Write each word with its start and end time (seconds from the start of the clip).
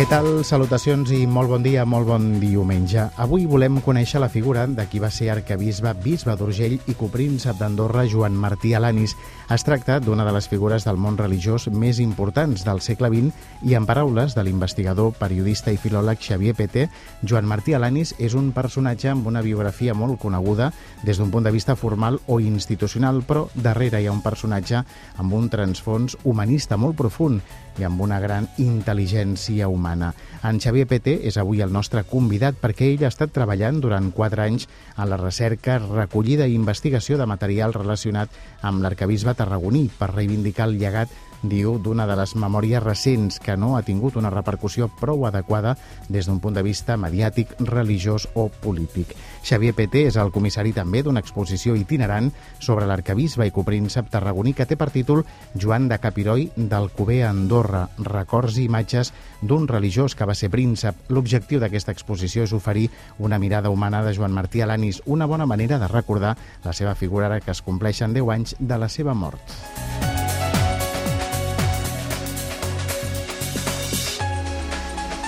Què 0.00 0.06
tal? 0.08 0.46
Salutacions 0.48 1.10
i 1.12 1.26
molt 1.28 1.50
bon 1.52 1.60
dia, 1.60 1.82
molt 1.84 2.06
bon 2.08 2.22
diumenge. 2.40 3.02
Avui 3.20 3.42
volem 3.44 3.82
conèixer 3.84 4.16
la 4.22 4.30
figura 4.32 4.62
de 4.64 4.86
qui 4.88 4.96
va 4.96 5.10
ser 5.12 5.28
arcabisbe, 5.28 5.92
bisbe 6.00 6.32
d'Urgell 6.40 6.78
i 6.88 6.94
copríncep 6.96 7.58
d'Andorra, 7.60 8.06
Joan 8.08 8.32
Martí 8.32 8.72
Alanis. 8.72 9.12
Es 9.52 9.66
tracta 9.66 9.98
d'una 10.00 10.24
de 10.24 10.32
les 10.32 10.48
figures 10.48 10.88
del 10.88 10.96
món 10.96 11.20
religiós 11.20 11.68
més 11.68 12.00
importants 12.00 12.64
del 12.64 12.80
segle 12.80 13.12
XX 13.12 13.68
i 13.68 13.76
en 13.76 13.84
paraules 13.84 14.32
de 14.32 14.46
l'investigador, 14.46 15.12
periodista 15.20 15.68
i 15.68 15.76
filòleg 15.76 16.24
Xavier 16.24 16.56
Peté, 16.56 16.88
Joan 17.20 17.44
Martí 17.44 17.76
Alanis 17.76 18.14
és 18.16 18.32
un 18.32 18.54
personatge 18.56 19.12
amb 19.12 19.28
una 19.28 19.44
biografia 19.44 19.92
molt 19.92 20.16
coneguda 20.22 20.72
des 21.04 21.20
d'un 21.20 21.28
punt 21.28 21.44
de 21.44 21.52
vista 21.52 21.76
formal 21.76 22.22
o 22.26 22.40
institucional, 22.40 23.20
però 23.20 23.50
darrere 23.52 24.00
hi 24.00 24.08
ha 24.08 24.16
un 24.16 24.24
personatge 24.24 24.80
amb 25.18 25.36
un 25.36 25.52
transfons 25.52 26.16
humanista 26.24 26.80
molt 26.80 26.96
profund 26.96 27.44
i 27.78 27.86
amb 27.86 28.00
una 28.02 28.18
gran 28.20 28.48
intel·ligència 28.58 29.68
humana. 29.68 30.12
En 30.42 30.60
Xavier 30.60 30.86
Peté 30.90 31.18
és 31.28 31.38
avui 31.38 31.62
el 31.62 31.72
nostre 31.72 32.02
convidat 32.08 32.58
perquè 32.60 32.90
ell 32.90 33.04
ha 33.04 33.12
estat 33.12 33.32
treballant 33.36 33.80
durant 33.80 34.10
quatre 34.16 34.46
anys 34.48 34.68
en 34.96 35.10
la 35.10 35.20
recerca, 35.20 35.78
recollida 35.78 36.48
i 36.48 36.58
investigació 36.58 37.18
de 37.20 37.28
material 37.30 37.76
relacionat 37.76 38.30
amb 38.62 38.82
l'arcabisbe 38.82 39.36
tarragoní 39.38 39.88
per 39.98 40.14
reivindicar 40.14 40.68
el 40.68 40.78
llegat 40.80 41.12
diu, 41.42 41.78
d'una 41.78 42.06
de 42.06 42.16
les 42.18 42.34
memòries 42.36 42.82
recents 42.82 43.40
que 43.40 43.56
no 43.56 43.76
ha 43.76 43.82
tingut 43.82 44.16
una 44.20 44.30
repercussió 44.30 44.88
prou 45.00 45.26
adequada 45.26 45.76
des 46.08 46.26
d'un 46.26 46.40
punt 46.40 46.54
de 46.54 46.62
vista 46.62 46.96
mediàtic, 46.96 47.54
religiós 47.60 48.28
o 48.34 48.48
polític. 48.48 49.14
Xavier 49.42 49.72
Peté 49.74 50.04
és 50.08 50.18
el 50.20 50.32
comissari 50.34 50.74
també 50.76 51.02
d'una 51.02 51.22
exposició 51.24 51.74
itinerant 51.76 52.30
sobre 52.58 52.86
l'arcabisbe 52.86 53.46
i 53.46 53.54
copríncep 53.54 54.10
tarragoní 54.12 54.52
que 54.54 54.66
té 54.66 54.76
per 54.76 54.90
títol 54.92 55.24
Joan 55.54 55.88
de 55.88 55.98
Capiroi 55.98 56.50
d'Alcover 56.56 57.22
a 57.24 57.30
Andorra, 57.30 57.86
records 58.04 58.58
i 58.58 58.66
imatges 58.68 59.14
d'un 59.40 59.66
religiós 59.68 60.14
que 60.14 60.28
va 60.28 60.36
ser 60.36 60.50
príncep. 60.52 61.08
L'objectiu 61.08 61.60
d'aquesta 61.60 61.94
exposició 61.96 62.44
és 62.44 62.52
oferir 62.52 62.90
una 63.18 63.38
mirada 63.38 63.70
humana 63.70 64.04
de 64.04 64.14
Joan 64.14 64.36
Martí 64.36 64.60
Alanis, 64.60 65.02
una 65.06 65.26
bona 65.26 65.46
manera 65.46 65.78
de 65.78 65.88
recordar 65.88 66.36
la 66.64 66.76
seva 66.76 66.94
figura 66.94 67.26
ara 67.26 67.40
que 67.40 67.50
es 67.54 67.62
compleixen 67.62 68.12
10 68.12 68.36
anys 68.36 68.56
de 68.58 68.78
la 68.78 68.88
seva 68.88 69.14
mort. 69.14 70.09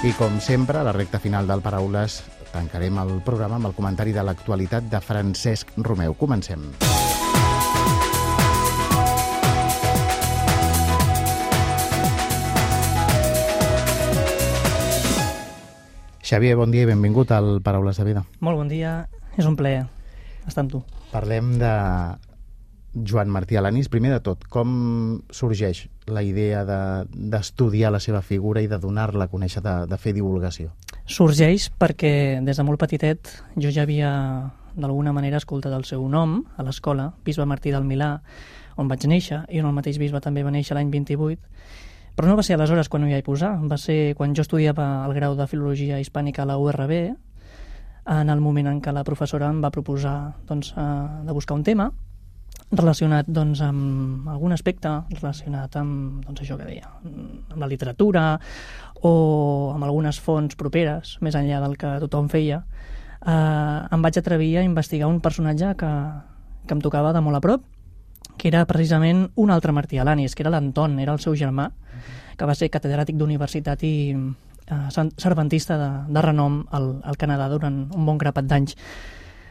I 0.02 0.10
com 0.18 0.40
sempre, 0.42 0.80
a 0.80 0.82
la 0.82 0.90
recta 0.90 1.20
final 1.22 1.46
del 1.46 1.60
Paraules 1.62 2.16
tancarem 2.50 2.96
el 2.98 3.20
programa 3.22 3.60
amb 3.60 3.68
el 3.68 3.74
comentari 3.76 4.10
de 4.10 4.24
l'actualitat 4.26 4.88
de 4.90 4.98
Francesc 4.98 5.70
Romeu. 5.78 6.16
Comencem. 6.18 6.64
Xavier, 16.18 16.58
bon 16.58 16.74
dia 16.74 16.82
i 16.82 16.90
benvingut 16.90 17.30
al 17.30 17.60
Paraules 17.62 18.02
de 18.02 18.10
Vida. 18.10 18.26
Molt 18.42 18.58
bon 18.58 18.74
dia, 18.74 19.06
és 19.38 19.46
un 19.46 19.54
plaer 19.54 19.84
estar 20.48 20.66
amb 20.66 20.74
tu. 20.74 20.82
Parlem 21.14 21.54
de 21.62 21.72
Joan 23.06 23.30
Martí 23.30 23.54
Alanis. 23.54 23.86
Primer 23.86 24.16
de 24.16 24.22
tot, 24.26 24.50
com 24.50 25.22
sorgeix 25.30 25.86
la 26.06 26.22
idea 26.22 26.64
d'estudiar 26.64 27.90
de, 27.90 27.96
la 27.96 28.00
seva 28.00 28.22
figura 28.22 28.62
i 28.62 28.68
de 28.68 28.78
donar-la 28.78 29.28
a 29.28 29.30
conèixer, 29.30 29.62
de, 29.62 29.74
de 29.86 29.98
fer 29.98 30.14
divulgació? 30.16 30.72
Sorgeix 31.06 31.68
perquè 31.78 32.40
des 32.42 32.58
de 32.58 32.66
molt 32.66 32.80
petitet 32.80 33.30
jo 33.56 33.70
ja 33.70 33.86
havia 33.86 34.10
d'alguna 34.74 35.12
manera 35.12 35.38
escoltat 35.38 35.74
el 35.76 35.84
seu 35.84 36.02
nom 36.08 36.40
a 36.56 36.64
l'escola, 36.64 37.12
bisbe 37.24 37.46
Martí 37.46 37.70
del 37.70 37.84
Milà, 37.84 38.16
on 38.80 38.88
vaig 38.88 39.04
néixer, 39.06 39.42
i 39.52 39.60
on 39.60 39.68
el 39.68 39.76
mateix 39.76 39.98
bisbe 40.00 40.20
també 40.24 40.42
va 40.42 40.52
néixer 40.54 40.74
l'any 40.76 40.90
28, 40.90 41.40
però 42.16 42.28
no 42.28 42.36
va 42.36 42.44
ser 42.44 42.56
aleshores 42.56 42.88
quan 42.88 43.04
ho 43.04 43.10
hi 43.10 43.16
vaig 43.16 43.26
posar, 43.26 43.54
va 43.68 43.76
ser 43.76 44.14
quan 44.16 44.34
jo 44.34 44.44
estudiava 44.44 45.04
el 45.06 45.14
grau 45.16 45.36
de 45.36 45.46
Filologia 45.46 46.00
Hispànica 46.00 46.42
a 46.42 46.48
la 46.48 46.56
URB, 46.60 46.94
en 48.12 48.30
el 48.32 48.40
moment 48.40 48.66
en 48.66 48.80
què 48.82 48.92
la 48.92 49.04
professora 49.04 49.50
em 49.52 49.60
va 49.62 49.70
proposar 49.70 50.32
doncs, 50.48 50.72
eh, 50.76 50.86
de 51.26 51.32
buscar 51.36 51.54
un 51.54 51.62
tema 51.62 51.92
relacionat 52.72 53.28
doncs, 53.28 53.60
amb 53.64 54.28
algun 54.32 54.54
aspecte 54.56 54.90
relacionat 55.12 55.76
amb 55.76 56.24
doncs, 56.24 56.40
això 56.42 56.56
que 56.56 56.68
deia, 56.68 56.88
amb 57.04 57.60
la 57.60 57.68
literatura 57.68 58.24
o 59.02 59.72
amb 59.74 59.84
algunes 59.84 60.20
fonts 60.22 60.56
properes, 60.56 61.18
més 61.20 61.36
enllà 61.36 61.60
del 61.62 61.76
que 61.76 61.92
tothom 62.06 62.30
feia, 62.32 62.62
eh, 63.26 63.78
em 63.92 64.02
vaig 64.02 64.18
atrevir 64.18 64.56
a 64.58 64.64
investigar 64.64 65.10
un 65.10 65.20
personatge 65.20 65.74
que, 65.76 65.92
que 66.66 66.76
em 66.76 66.80
tocava 66.80 67.12
de 67.12 67.20
molt 67.20 67.38
a 67.38 67.44
prop, 67.44 67.66
que 68.38 68.48
era 68.48 68.64
precisament 68.66 69.26
un 69.36 69.50
altre 69.50 69.72
Martí 69.72 69.98
Alanis, 69.98 70.34
que 70.34 70.42
era 70.46 70.52
l'Anton, 70.54 70.98
era 71.02 71.12
el 71.12 71.20
seu 71.20 71.36
germà, 71.36 71.68
que 72.38 72.48
va 72.48 72.54
ser 72.56 72.70
catedràtic 72.72 73.18
d'universitat 73.18 73.82
i 73.84 73.94
eh, 74.16 75.08
serventista 75.20 75.76
de, 75.78 75.90
de 76.08 76.22
renom 76.24 76.62
al, 76.70 76.94
al 77.04 77.20
Canadà 77.20 77.50
durant 77.52 77.84
un 77.92 78.06
bon 78.08 78.18
grapat 78.18 78.48
d'anys 78.48 78.78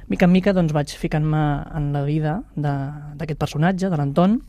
mica 0.10 0.26
en 0.26 0.32
mica 0.32 0.54
doncs, 0.54 0.74
vaig 0.74 0.94
ficant-me 0.98 1.42
en 1.78 1.92
la 1.94 2.04
vida 2.08 2.40
d'aquest 2.56 3.40
personatge, 3.40 3.90
de 3.90 3.98
l'Anton, 3.98 4.40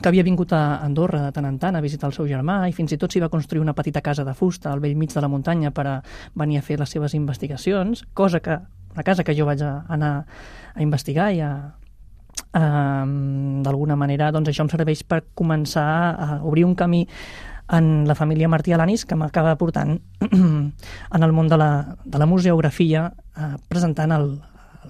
que 0.00 0.08
havia 0.08 0.22
vingut 0.22 0.52
a 0.54 0.78
Andorra 0.84 1.24
de 1.26 1.32
tant 1.34 1.48
en 1.48 1.58
tant 1.58 1.76
a 1.76 1.82
visitar 1.82 2.08
el 2.08 2.14
seu 2.14 2.28
germà 2.30 2.62
i 2.70 2.74
fins 2.76 2.92
i 2.94 2.98
tot 3.00 3.12
s'hi 3.12 3.22
va 3.22 3.28
construir 3.32 3.62
una 3.62 3.74
petita 3.74 4.00
casa 4.00 4.24
de 4.24 4.34
fusta 4.38 4.70
al 4.70 4.80
vell 4.80 4.94
mig 4.96 5.12
de 5.12 5.20
la 5.20 5.28
muntanya 5.28 5.72
per 5.74 5.86
a 5.86 5.96
venir 6.38 6.60
a 6.60 6.62
fer 6.62 6.78
les 6.78 6.94
seves 6.94 7.14
investigacions, 7.18 8.04
cosa 8.14 8.40
que, 8.40 8.60
una 8.94 9.04
casa 9.04 9.24
que 9.24 9.34
jo 9.34 9.48
vaig 9.50 9.62
a 9.66 9.84
anar 9.88 10.14
a 10.74 10.82
investigar 10.82 11.32
i 11.34 11.42
a, 11.42 11.52
Um, 12.50 13.62
d'alguna 13.62 13.94
manera 13.94 14.32
doncs 14.34 14.48
això 14.50 14.64
em 14.64 14.70
serveix 14.72 15.04
per 15.06 15.20
començar 15.38 15.84
a 16.18 16.26
obrir 16.42 16.64
un 16.66 16.72
camí 16.74 17.04
en 17.70 18.08
la 18.08 18.16
família 18.18 18.48
Martí 18.50 18.72
Alanis 18.74 19.04
que 19.06 19.14
m'acaba 19.14 19.54
portant 19.54 20.00
en 20.32 21.22
el 21.22 21.32
món 21.32 21.46
de 21.46 21.58
la, 21.60 21.70
de 22.02 22.18
la 22.18 22.26
museografia 22.26 23.04
eh, 23.36 23.54
presentant 23.70 24.10
el, 24.16 24.26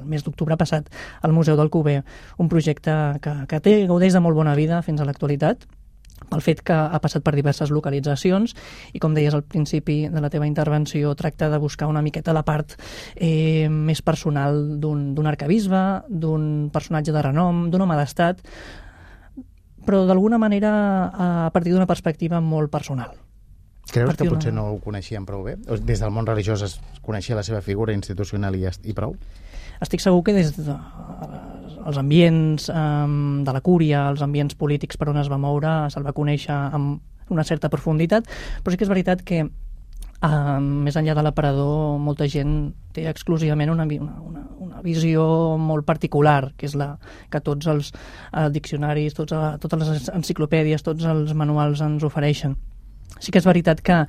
el 0.01 0.09
mes 0.09 0.25
d'octubre 0.27 0.57
passat 0.61 0.89
al 1.23 1.37
Museu 1.37 1.59
del 1.61 1.71
Cuber, 1.71 2.01
un 2.39 2.49
projecte 2.49 2.95
que, 3.23 3.35
que 3.49 3.61
té, 3.61 3.77
gaudeix 3.91 4.17
de 4.17 4.25
molt 4.25 4.39
bona 4.39 4.57
vida 4.59 4.83
fins 4.87 5.01
a 5.01 5.09
l'actualitat, 5.09 5.69
pel 6.29 6.43
fet 6.45 6.61
que 6.67 6.75
ha 6.75 6.99
passat 7.03 7.25
per 7.25 7.33
diverses 7.35 7.73
localitzacions 7.73 8.53
i, 8.93 9.01
com 9.03 9.15
deies 9.17 9.35
al 9.35 9.43
principi 9.43 10.03
de 10.13 10.21
la 10.23 10.31
teva 10.33 10.49
intervenció, 10.49 11.15
tracta 11.17 11.49
de 11.51 11.59
buscar 11.63 11.89
una 11.89 12.03
miqueta 12.05 12.35
la 12.37 12.45
part 12.45 12.77
eh, 13.17 13.69
més 13.71 14.03
personal 14.03 14.61
d'un 14.83 15.27
arcabisbe, 15.27 16.05
d'un 16.09 16.69
personatge 16.73 17.15
de 17.17 17.25
renom, 17.25 17.69
d'un 17.73 17.87
home 17.87 17.99
d'estat, 17.99 18.45
però 19.87 20.05
d'alguna 20.07 20.39
manera 20.39 20.71
a 21.47 21.51
partir 21.55 21.73
d'una 21.73 21.89
perspectiva 21.89 22.41
molt 22.41 22.71
personal. 22.71 23.17
Creus 23.91 24.15
que 24.15 24.29
potser 24.29 24.53
no 24.55 24.69
ho 24.71 24.79
coneixien 24.79 25.25
prou 25.27 25.43
bé? 25.43 25.57
Des 25.83 25.99
del 25.99 26.13
món 26.15 26.29
religiós 26.29 26.63
es 26.63 26.77
coneixia 27.03 27.35
la 27.35 27.43
seva 27.43 27.63
figura 27.65 27.97
institucional 27.97 28.55
i, 28.55 28.69
i 28.69 28.95
prou? 28.95 29.17
Estic 29.81 30.03
segur 30.05 30.23
que 30.27 30.35
des 30.37 30.53
de, 30.57 30.77
els 31.87 31.99
ambients 32.01 32.69
um, 32.73 33.43
de 33.47 33.55
la 33.55 33.63
cúria, 33.65 34.05
els 34.11 34.23
ambients 34.25 34.57
polítics 34.59 35.01
per 35.01 35.11
on 35.13 35.21
es 35.21 35.31
va 35.33 35.41
moure, 35.41 35.73
se'l 35.93 36.07
va 36.07 36.17
conèixer 36.17 36.55
amb 36.55 37.01
una 37.31 37.47
certa 37.47 37.71
profunditat, 37.71 38.27
però 38.63 38.73
sí 38.73 38.79
que 38.79 38.87
és 38.87 38.93
veritat 38.93 39.23
que 39.27 39.45
uh, 39.47 40.59
més 40.61 40.99
enllà 40.99 41.15
de 41.17 41.25
l'aparador 41.25 41.99
molta 42.03 42.29
gent 42.29 42.73
té 42.95 43.07
exclusivament 43.11 43.71
una, 43.73 43.87
una, 43.87 44.45
una 44.59 44.83
visió 44.85 45.25
molt 45.59 45.87
particular, 45.87 46.53
que 46.59 46.67
és 46.67 46.75
la 46.79 46.97
que 47.31 47.43
tots 47.45 47.71
els 47.71 47.93
uh, 47.95 48.49
diccionaris, 48.53 49.15
tots, 49.17 49.37
uh, 49.37 49.55
totes 49.63 49.87
les 49.87 50.11
enciclopèdies, 50.15 50.85
tots 50.87 51.07
els 51.07 51.35
manuals 51.39 51.83
ens 51.87 52.07
ofereixen. 52.07 52.59
Sí 53.19 53.33
que 53.33 53.41
és 53.41 53.47
veritat 53.47 53.81
que 53.85 53.97
eh, 54.01 54.07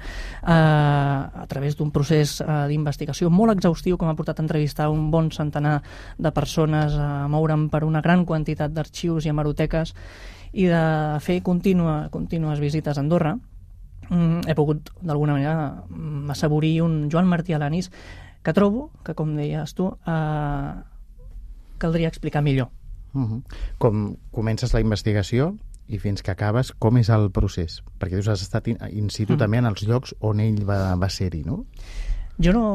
a 0.48 1.46
través 1.50 1.76
d'un 1.76 1.92
procés 1.92 2.38
eh, 2.42 2.48
d'investigació 2.70 3.32
molt 3.34 3.56
exhaustiu 3.56 3.98
que 3.98 4.08
m'ha 4.08 4.16
portat 4.16 4.40
a 4.40 4.46
entrevistar 4.46 4.90
un 4.92 5.10
bon 5.12 5.32
centenar 5.32 5.82
de 6.18 6.32
persones, 6.32 6.96
a 6.96 7.28
moure'm 7.32 7.70
per 7.74 7.84
una 7.84 8.02
gran 8.02 8.26
quantitat 8.26 8.72
d'arxius 8.72 9.26
i 9.26 9.34
hemeroteques 9.34 9.96
i 10.54 10.68
de 10.68 10.84
fer 11.24 11.42
contínua, 11.44 12.10
contínues 12.12 12.60
visites 12.60 12.98
a 12.98 13.02
Andorra, 13.02 13.38
mm, 14.10 14.48
he 14.48 14.56
pogut 14.56 14.92
d'alguna 15.02 15.36
manera 15.40 15.84
mm, 15.90 16.30
assaborir 16.32 16.82
un 16.84 17.10
Joan 17.12 17.28
Martí 17.28 17.54
Alanis 17.54 17.92
que 18.44 18.54
trobo 18.54 18.90
que, 19.06 19.16
com 19.16 19.36
deies 19.36 19.76
tu, 19.78 19.92
eh, 20.08 20.74
caldria 21.78 22.08
explicar 22.08 22.42
millor. 22.42 22.70
Uh 23.14 23.28
-huh. 23.28 23.42
Com 23.78 24.16
comences 24.32 24.74
la 24.74 24.80
investigació, 24.80 25.56
i 25.92 26.00
fins 26.00 26.24
que 26.24 26.32
acabes, 26.32 26.72
com 26.80 26.98
és 27.02 27.10
el 27.14 27.30
procés? 27.36 27.82
Perquè 28.00 28.20
tu 28.20 28.32
has 28.32 28.44
estat 28.44 28.70
in, 28.72 28.78
in 28.90 29.10
situ 29.12 29.36
mm. 29.36 29.42
també 29.44 29.62
en 29.62 29.70
els 29.72 29.84
llocs 29.88 30.16
on 30.20 30.40
ell 30.44 30.62
va, 30.68 30.96
va 31.00 31.10
ser-hi, 31.12 31.44
no? 31.48 31.64
Jo 32.42 32.54
no, 32.56 32.68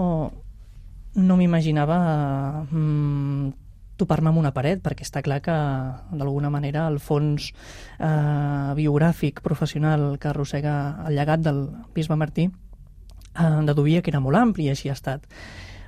no 1.16 1.38
m'imaginava 1.40 1.98
mm, 2.68 3.48
topar-me 3.96 4.30
amb 4.30 4.42
una 4.42 4.52
paret, 4.56 4.82
perquè 4.84 5.06
està 5.06 5.22
clar 5.24 5.40
que 5.44 5.56
d'alguna 6.12 6.52
manera 6.52 6.86
el 6.90 7.00
fons 7.00 7.48
eh, 7.50 8.72
biogràfic, 8.76 9.40
professional 9.44 10.14
que 10.20 10.30
arrossega 10.30 10.76
el 11.08 11.16
llegat 11.16 11.44
del 11.46 11.64
bisbe 11.96 12.18
Martí 12.20 12.50
eh, 12.50 13.62
deduïa 13.68 14.02
que 14.02 14.12
era 14.12 14.20
molt 14.20 14.40
ampli 14.40 14.68
i 14.68 14.74
així 14.74 14.92
ha 14.92 14.98
estat. 14.98 15.24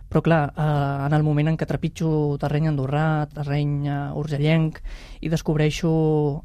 Però 0.08 0.22
clar, 0.24 0.54
eh, 0.56 1.06
en 1.06 1.12
el 1.12 1.22
moment 1.22 1.50
en 1.50 1.56
què 1.60 1.66
trepitjo 1.68 2.38
terreny 2.40 2.70
andorrà, 2.70 3.28
terreny 3.28 3.72
eh, 3.84 3.96
urgellenc, 4.16 4.80
i 5.20 5.28
descobreixo 5.28 5.90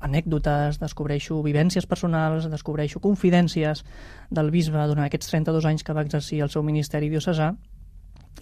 anècdotes, 0.04 0.82
descobreixo 0.82 1.40
vivències 1.46 1.88
personals, 1.88 2.50
descobreixo 2.52 3.00
confidències 3.00 3.86
del 4.30 4.52
bisbe 4.52 4.84
durant 4.84 5.06
aquests 5.06 5.32
32 5.32 5.70
anys 5.72 5.84
que 5.88 5.96
va 5.96 6.04
exercir 6.04 6.42
el 6.44 6.52
seu 6.52 6.64
ministeri 6.64 7.08
diocesà, 7.14 7.54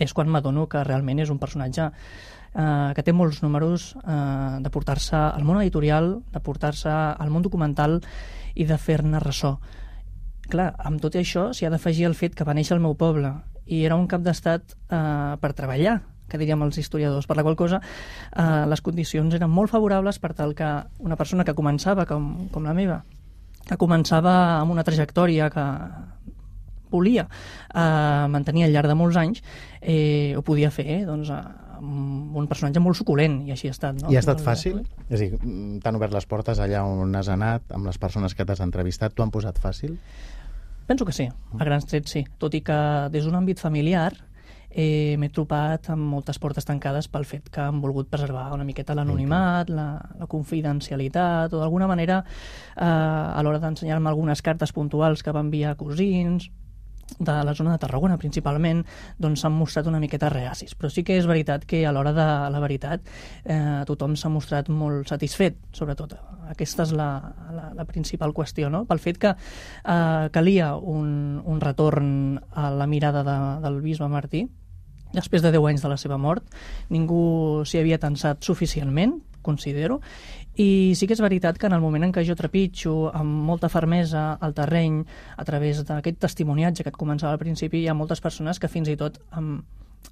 és 0.01 0.13
quan 0.13 0.31
m'adono 0.31 0.65
que 0.71 0.81
realment 0.87 1.21
és 1.21 1.29
un 1.29 1.37
personatge 1.37 1.91
eh, 1.91 2.91
que 2.95 3.05
té 3.05 3.13
molts 3.13 3.43
números 3.45 3.91
eh, 4.01 4.57
de 4.57 4.73
portar-se 4.73 5.19
al 5.19 5.45
món 5.45 5.61
editorial, 5.61 6.15
de 6.33 6.41
portar-se 6.41 6.89
al 6.89 7.29
món 7.29 7.45
documental 7.45 7.99
i 8.55 8.65
de 8.65 8.81
fer-ne 8.81 9.21
ressò. 9.21 9.59
Clar, 10.49 10.71
amb 10.81 10.97
tot 10.99 11.13
això 11.15 11.51
s'hi 11.53 11.69
ha 11.69 11.71
d'afegir 11.71 12.09
el 12.09 12.17
fet 12.17 12.33
que 12.33 12.47
va 12.47 12.57
néixer 12.57 12.73
al 12.73 12.83
meu 12.83 12.97
poble 12.97 13.35
i 13.71 13.83
era 13.87 13.97
un 13.99 14.07
cap 14.11 14.23
d'estat 14.25 14.75
eh, 14.91 15.37
per 15.41 15.53
treballar, 15.57 16.01
que 16.31 16.39
diríem 16.39 16.61
els 16.63 16.77
historiadors, 16.79 17.27
per 17.27 17.35
la 17.35 17.43
qual 17.43 17.57
cosa 17.59 17.81
eh, 17.81 18.63
les 18.71 18.83
condicions 18.83 19.35
eren 19.35 19.51
molt 19.51 19.71
favorables 19.71 20.19
per 20.23 20.33
tal 20.37 20.55
que 20.55 20.69
una 21.03 21.19
persona 21.19 21.47
que 21.47 21.55
començava, 21.57 22.07
com, 22.07 22.47
com 22.53 22.67
la 22.67 22.75
meva, 22.77 23.01
que 23.67 23.77
començava 23.79 24.33
amb 24.59 24.73
una 24.73 24.85
trajectòria 24.87 25.51
que 25.53 25.65
volia 26.91 27.27
eh, 27.27 28.27
mantenir 28.31 28.67
al 28.67 28.75
llarg 28.75 28.91
de 28.91 28.97
molts 28.99 29.19
anys, 29.19 29.43
eh, 29.79 30.35
ho 30.35 30.43
podia 30.43 30.71
fer 30.71 30.87
eh, 30.91 31.01
doncs, 31.07 31.31
amb 31.31 32.35
un 32.37 32.47
personatge 32.49 32.83
molt 32.83 32.99
suculent, 32.99 33.39
i 33.47 33.55
així 33.55 33.71
ha 33.71 33.75
estat. 33.75 33.97
No? 34.03 34.11
I 34.11 34.19
ha 34.19 34.21
estat 34.21 34.43
fàcil? 34.43 34.83
És 35.09 35.17
a 35.17 35.23
dir, 35.23 35.39
t'han 35.81 35.97
obert 35.97 36.13
les 36.13 36.27
portes 36.29 36.61
allà 36.61 36.83
on 36.85 37.15
has 37.17 37.31
anat, 37.31 37.65
amb 37.73 37.89
les 37.89 37.97
persones 38.01 38.35
que 38.37 38.45
t'has 38.45 38.61
entrevistat, 38.61 39.15
t'ho 39.15 39.25
han 39.25 39.33
posat 39.33 39.57
fàcil? 39.63 39.95
Penso 40.91 41.05
que 41.05 41.13
sí, 41.13 41.23
a 41.31 41.63
grans 41.63 41.85
trets 41.87 42.11
sí. 42.11 42.25
Tot 42.35 42.51
i 42.51 42.59
que 42.67 42.77
des 43.13 43.23
d'un 43.23 43.37
àmbit 43.37 43.61
familiar 43.63 44.09
eh, 44.67 45.15
m'he 45.15 45.29
trobat 45.31 45.87
amb 45.93 46.03
moltes 46.03 46.35
portes 46.43 46.67
tancades 46.67 47.07
pel 47.07 47.23
fet 47.29 47.47
que 47.47 47.61
han 47.63 47.79
volgut 47.79 48.09
preservar 48.11 48.49
una 48.51 48.65
miqueta 48.67 48.97
l'anonimat, 48.99 49.71
la, 49.71 49.85
la 50.19 50.27
confidencialitat, 50.27 51.55
o 51.55 51.61
d'alguna 51.61 51.87
manera 51.87 52.17
eh, 52.25 52.83
a 52.83 53.39
l'hora 53.39 53.61
d'ensenyar-me 53.63 54.11
algunes 54.11 54.43
cartes 54.43 54.75
puntuals 54.75 55.23
que 55.23 55.31
va 55.31 55.45
enviar 55.47 55.77
cosins, 55.79 56.49
de 57.19 57.35
la 57.43 57.53
zona 57.55 57.73
de 57.73 57.81
Tarragona 57.81 58.17
principalment 58.17 58.83
doncs 59.19 59.43
s'han 59.43 59.55
mostrat 59.55 59.87
una 59.89 59.99
miqueta 59.99 60.29
reacis 60.29 60.75
però 60.75 60.91
sí 60.91 61.03
que 61.07 61.17
és 61.19 61.27
veritat 61.29 61.65
que 61.65 61.83
a 61.85 61.91
l'hora 61.91 62.13
de 62.15 62.27
la 62.53 62.61
veritat 62.63 63.01
eh, 63.43 63.81
tothom 63.87 64.15
s'ha 64.15 64.31
mostrat 64.33 64.69
molt 64.69 65.09
satisfet 65.11 65.57
sobretot 65.75 66.15
aquesta 66.51 66.83
és 66.87 66.93
la, 66.97 67.09
la, 67.55 67.71
la 67.77 67.85
principal 67.85 68.33
qüestió 68.35 68.69
no? 68.69 68.85
pel 68.89 68.99
fet 69.03 69.19
que 69.21 69.33
eh, 69.35 70.29
calia 70.31 70.75
un, 70.75 71.41
un 71.45 71.61
retorn 71.61 72.39
a 72.51 72.69
la 72.71 72.87
mirada 72.87 73.23
de, 73.27 73.37
del 73.63 73.81
bisbe 73.81 74.09
Martí 74.11 74.45
després 75.11 75.43
de 75.43 75.51
10 75.51 75.67
anys 75.73 75.83
de 75.83 75.91
la 75.91 75.99
seva 75.99 76.17
mort 76.17 76.47
ningú 76.89 77.65
s'hi 77.67 77.81
havia 77.81 77.99
tensat 77.99 78.43
suficientment 78.43 79.19
considero, 79.41 80.01
i 80.59 80.93
sí 80.99 81.07
que 81.07 81.15
és 81.15 81.21
veritat 81.23 81.57
que 81.57 81.69
en 81.69 81.73
el 81.77 81.83
moment 81.83 82.03
en 82.03 82.11
què 82.11 82.25
jo 82.27 82.35
trepitjo 82.35 82.95
amb 83.15 83.45
molta 83.47 83.69
fermesa 83.71 84.33
al 84.35 84.53
terreny 84.53 84.99
a 85.37 85.45
través 85.47 85.83
d'aquest 85.87 86.19
testimoniatge 86.19 86.83
que 86.83 86.91
et 86.91 86.99
començava 86.99 87.31
al 87.31 87.39
principi, 87.39 87.79
hi 87.79 87.87
ha 87.87 87.95
moltes 87.95 88.19
persones 88.21 88.59
que 88.59 88.67
fins 88.71 88.91
i 88.91 88.97
tot 88.99 89.21
em, 89.37 89.61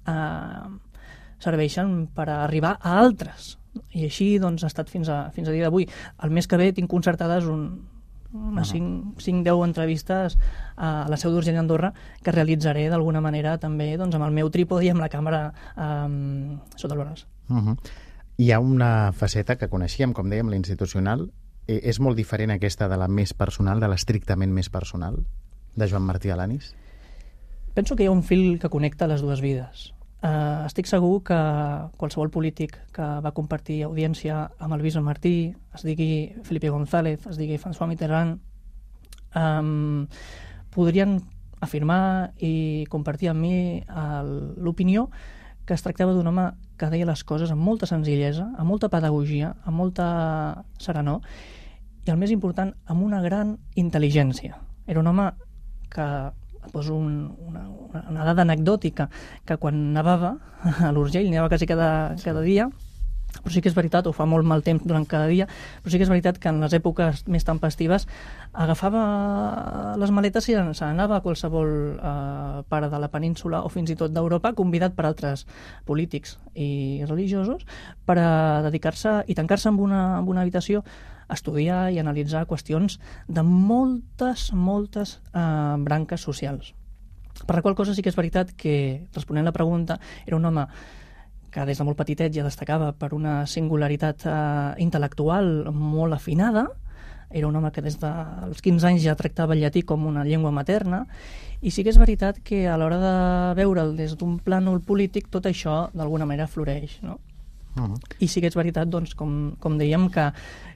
eh, 0.08 0.68
serveixen 1.40 2.06
per 2.14 2.28
arribar 2.30 2.78
a 2.80 2.98
altres. 3.02 3.56
I 3.94 4.08
així 4.08 4.32
doncs, 4.42 4.64
ha 4.64 4.72
estat 4.72 4.90
fins 4.90 5.08
a, 5.08 5.30
fins 5.34 5.48
a 5.48 5.54
dia 5.54 5.68
d'avui. 5.68 5.86
El 6.24 6.32
mes 6.34 6.48
que 6.48 6.58
ve 6.58 6.72
tinc 6.72 6.90
concertades 6.90 7.46
un, 7.46 7.66
unes 8.32 8.72
5-10 8.74 9.64
entrevistes 9.64 10.36
a 10.76 11.06
la 11.10 11.18
seu 11.20 11.32
d'Urgell 11.34 11.58
Andorra 11.60 11.92
que 12.24 12.34
realitzaré 12.34 12.88
d'alguna 12.90 13.20
manera 13.20 13.58
també 13.58 13.92
doncs, 13.98 14.16
amb 14.16 14.26
el 14.26 14.36
meu 14.36 14.50
trípode 14.50 14.86
i 14.86 14.92
amb 14.92 15.04
la 15.04 15.10
càmera 15.12 15.48
eh, 15.76 16.56
sota 16.76 16.94
el 16.94 17.02
braç. 17.04 17.26
Uh 17.50 17.56
-huh. 17.58 17.76
Hi 18.36 18.50
ha 18.52 18.60
una 18.60 19.12
faceta 19.12 19.56
que 19.56 19.68
coneixíem, 19.68 20.12
com 20.12 20.30
dèiem, 20.30 20.48
la 20.48 20.58
institucional. 20.58 21.28
Eh, 21.66 21.80
és 21.90 22.00
molt 22.00 22.16
diferent 22.16 22.54
aquesta 22.54 22.88
de 22.88 22.98
la 22.98 23.08
més 23.08 23.34
personal, 23.34 23.80
de 23.80 23.88
l'estrictament 23.90 24.52
més 24.52 24.70
personal, 24.70 25.20
de 25.76 25.88
Joan 25.88 26.06
Martí 26.06 26.30
Alanis? 26.30 26.74
Penso 27.74 27.96
que 27.96 28.04
hi 28.04 28.10
ha 28.10 28.14
un 28.14 28.24
fil 28.26 28.58
que 28.58 28.70
connecta 28.72 29.08
les 29.10 29.22
dues 29.22 29.42
vides. 29.44 29.90
Uh, 30.20 30.66
estic 30.66 30.84
segur 30.84 31.22
que 31.24 31.36
qualsevol 31.96 32.28
polític 32.28 32.74
que 32.92 33.04
va 33.24 33.32
compartir 33.32 33.78
audiència 33.86 34.42
amb 34.60 34.76
el 34.76 34.82
bisbe 34.84 35.00
Martí, 35.00 35.54
es 35.72 35.84
digui 35.86 36.34
Felipe 36.44 36.68
González, 36.68 37.24
es 37.30 37.38
digui 37.40 37.56
François 37.62 37.88
Mitterrand, 37.88 38.36
um, 39.32 40.04
podrien 40.74 41.16
afirmar 41.60 42.32
i 42.36 42.84
compartir 42.92 43.30
amb 43.32 43.44
mi 43.44 43.56
l'opinió 44.60 45.08
que 45.66 45.76
es 45.76 45.84
tractava 45.84 46.14
d'un 46.16 46.26
home 46.26 46.46
que 46.80 46.88
deia 46.92 47.06
les 47.08 47.22
coses 47.24 47.52
amb 47.52 47.62
molta 47.62 47.86
senzillesa, 47.86 48.48
amb 48.56 48.68
molta 48.70 48.88
pedagogia, 48.92 49.54
amb 49.64 49.76
molta 49.76 50.06
serenor, 50.80 51.20
i 52.06 52.10
el 52.10 52.18
més 52.20 52.32
important, 52.32 52.72
amb 52.88 53.04
una 53.04 53.20
gran 53.22 53.56
intel·ligència. 53.76 54.56
Era 54.88 55.00
un 55.02 55.10
home 55.10 55.28
que 55.92 56.06
poso 56.72 56.94
un, 56.94 57.34
una, 57.46 57.64
una 58.10 58.24
dada 58.24 58.42
anecdòtica 58.42 59.08
que 59.48 59.56
quan 59.60 59.92
nevava 59.94 60.36
a 60.86 60.90
l'Urgell, 60.92 61.30
nevava 61.30 61.52
quasi 61.52 61.68
cada, 61.68 62.16
cada 62.22 62.42
dia, 62.44 62.68
però 63.38 63.52
sí 63.54 63.62
que 63.62 63.70
és 63.70 63.76
veritat, 63.76 64.06
ho 64.06 64.12
fa 64.16 64.26
molt 64.28 64.46
mal 64.46 64.64
temps 64.66 64.82
durant 64.84 65.06
cada 65.08 65.28
dia, 65.30 65.46
però 65.82 65.92
sí 65.92 66.00
que 66.00 66.06
és 66.06 66.12
veritat 66.12 66.38
que 66.40 66.50
en 66.50 66.60
les 66.62 66.74
èpoques 66.76 67.24
més 67.30 67.46
tempestives 67.46 68.06
agafava 68.52 69.04
les 70.00 70.12
maletes 70.14 70.48
i 70.50 70.56
se 70.56 70.84
n'anava 70.84 71.18
a 71.18 71.24
qualsevol 71.24 71.70
eh, 71.96 72.62
part 72.68 72.90
de 72.90 73.00
la 73.02 73.10
península 73.12 73.62
o 73.64 73.70
fins 73.72 73.90
i 73.90 73.96
tot 73.96 74.12
d'Europa, 74.14 74.54
convidat 74.58 74.96
per 74.96 75.06
altres 75.08 75.46
polítics 75.86 76.38
i 76.54 77.04
religiosos 77.08 77.64
per 78.06 78.18
a 78.18 78.30
dedicar-se 78.66 79.22
i 79.26 79.38
tancar-se 79.38 79.70
en, 79.70 79.78
una, 79.80 80.02
en 80.18 80.28
una 80.28 80.42
habitació 80.42 80.84
a 81.30 81.38
estudiar 81.38 81.92
i 81.94 82.00
analitzar 82.02 82.46
qüestions 82.50 82.98
de 83.28 83.42
moltes, 83.46 84.50
moltes 84.52 85.20
eh, 85.32 85.76
branques 85.78 86.26
socials. 86.26 86.74
Per 87.46 87.56
la 87.56 87.62
qual 87.62 87.76
cosa 87.78 87.94
sí 87.94 88.02
que 88.02 88.10
és 88.10 88.18
veritat 88.18 88.50
que, 88.58 89.06
responent 89.14 89.46
la 89.46 89.54
pregunta, 89.54 90.00
era 90.26 90.36
un 90.36 90.44
home 90.44 90.66
que 91.50 91.64
des 91.66 91.78
de 91.78 91.86
molt 91.86 91.98
petitet 91.98 92.34
ja 92.34 92.44
destacava 92.46 92.92
per 92.92 93.12
una 93.16 93.44
singularitat 93.46 94.26
eh, 94.26 94.34
intel·lectual 94.84 95.70
molt 95.74 96.14
afinada, 96.16 96.68
era 97.30 97.46
un 97.46 97.56
home 97.56 97.70
que 97.70 97.82
des 97.82 97.96
dels 98.00 98.60
15 98.62 98.86
anys 98.88 99.04
ja 99.04 99.14
tractava 99.18 99.54
el 99.54 99.62
llatí 99.62 99.84
com 99.86 100.06
una 100.06 100.24
llengua 100.26 100.50
materna, 100.50 101.04
i 101.62 101.70
sí 101.70 101.84
que 101.84 101.92
és 101.92 101.98
veritat 102.00 102.40
que 102.42 102.64
a 102.66 102.76
l'hora 102.80 102.98
de 102.98 103.14
veure'l 103.60 103.94
des 103.96 104.16
d'un 104.18 104.38
plànol 104.42 104.80
polític 104.82 105.28
tot 105.30 105.46
això 105.46 105.88
d'alguna 105.94 106.26
manera 106.26 106.48
floreix, 106.50 106.98
no? 107.06 107.20
Uh 107.76 107.82
-huh. 107.82 108.00
I 108.18 108.28
sí 108.28 108.40
que 108.40 108.48
és 108.48 108.56
veritat, 108.56 108.88
doncs, 108.88 109.14
com, 109.14 109.54
com 109.58 109.78
dèiem, 109.78 110.10
que, 110.10 110.32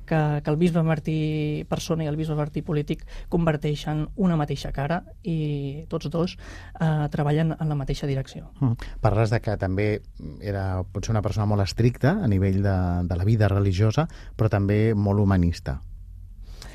que, 0.06 0.40
que 0.44 0.50
el 0.50 0.56
bisbe 0.56 0.82
Martí 0.82 1.64
persona 1.68 2.04
i 2.04 2.06
el 2.06 2.16
bisbe 2.16 2.34
Martí 2.34 2.62
polític 2.62 3.04
converteixen 3.28 4.08
una 4.16 4.36
mateixa 4.36 4.72
cara 4.72 5.02
i 5.22 5.86
tots 5.88 6.08
dos 6.10 6.36
eh, 6.80 7.08
treballen 7.10 7.56
en 7.58 7.68
la 7.68 7.74
mateixa 7.74 8.06
direcció. 8.06 8.50
Uh 8.60 8.70
-huh. 8.70 8.76
Parles 9.00 9.30
de 9.30 9.40
que 9.40 9.56
també 9.56 10.02
era 10.40 10.84
potser 10.84 11.10
una 11.10 11.22
persona 11.22 11.46
molt 11.46 11.62
estricta 11.62 12.20
a 12.22 12.28
nivell 12.28 12.62
de, 12.62 13.08
de 13.08 13.16
la 13.16 13.24
vida 13.24 13.48
religiosa, 13.48 14.08
però 14.36 14.48
també 14.48 14.94
molt 14.94 15.20
humanista. 15.20 15.80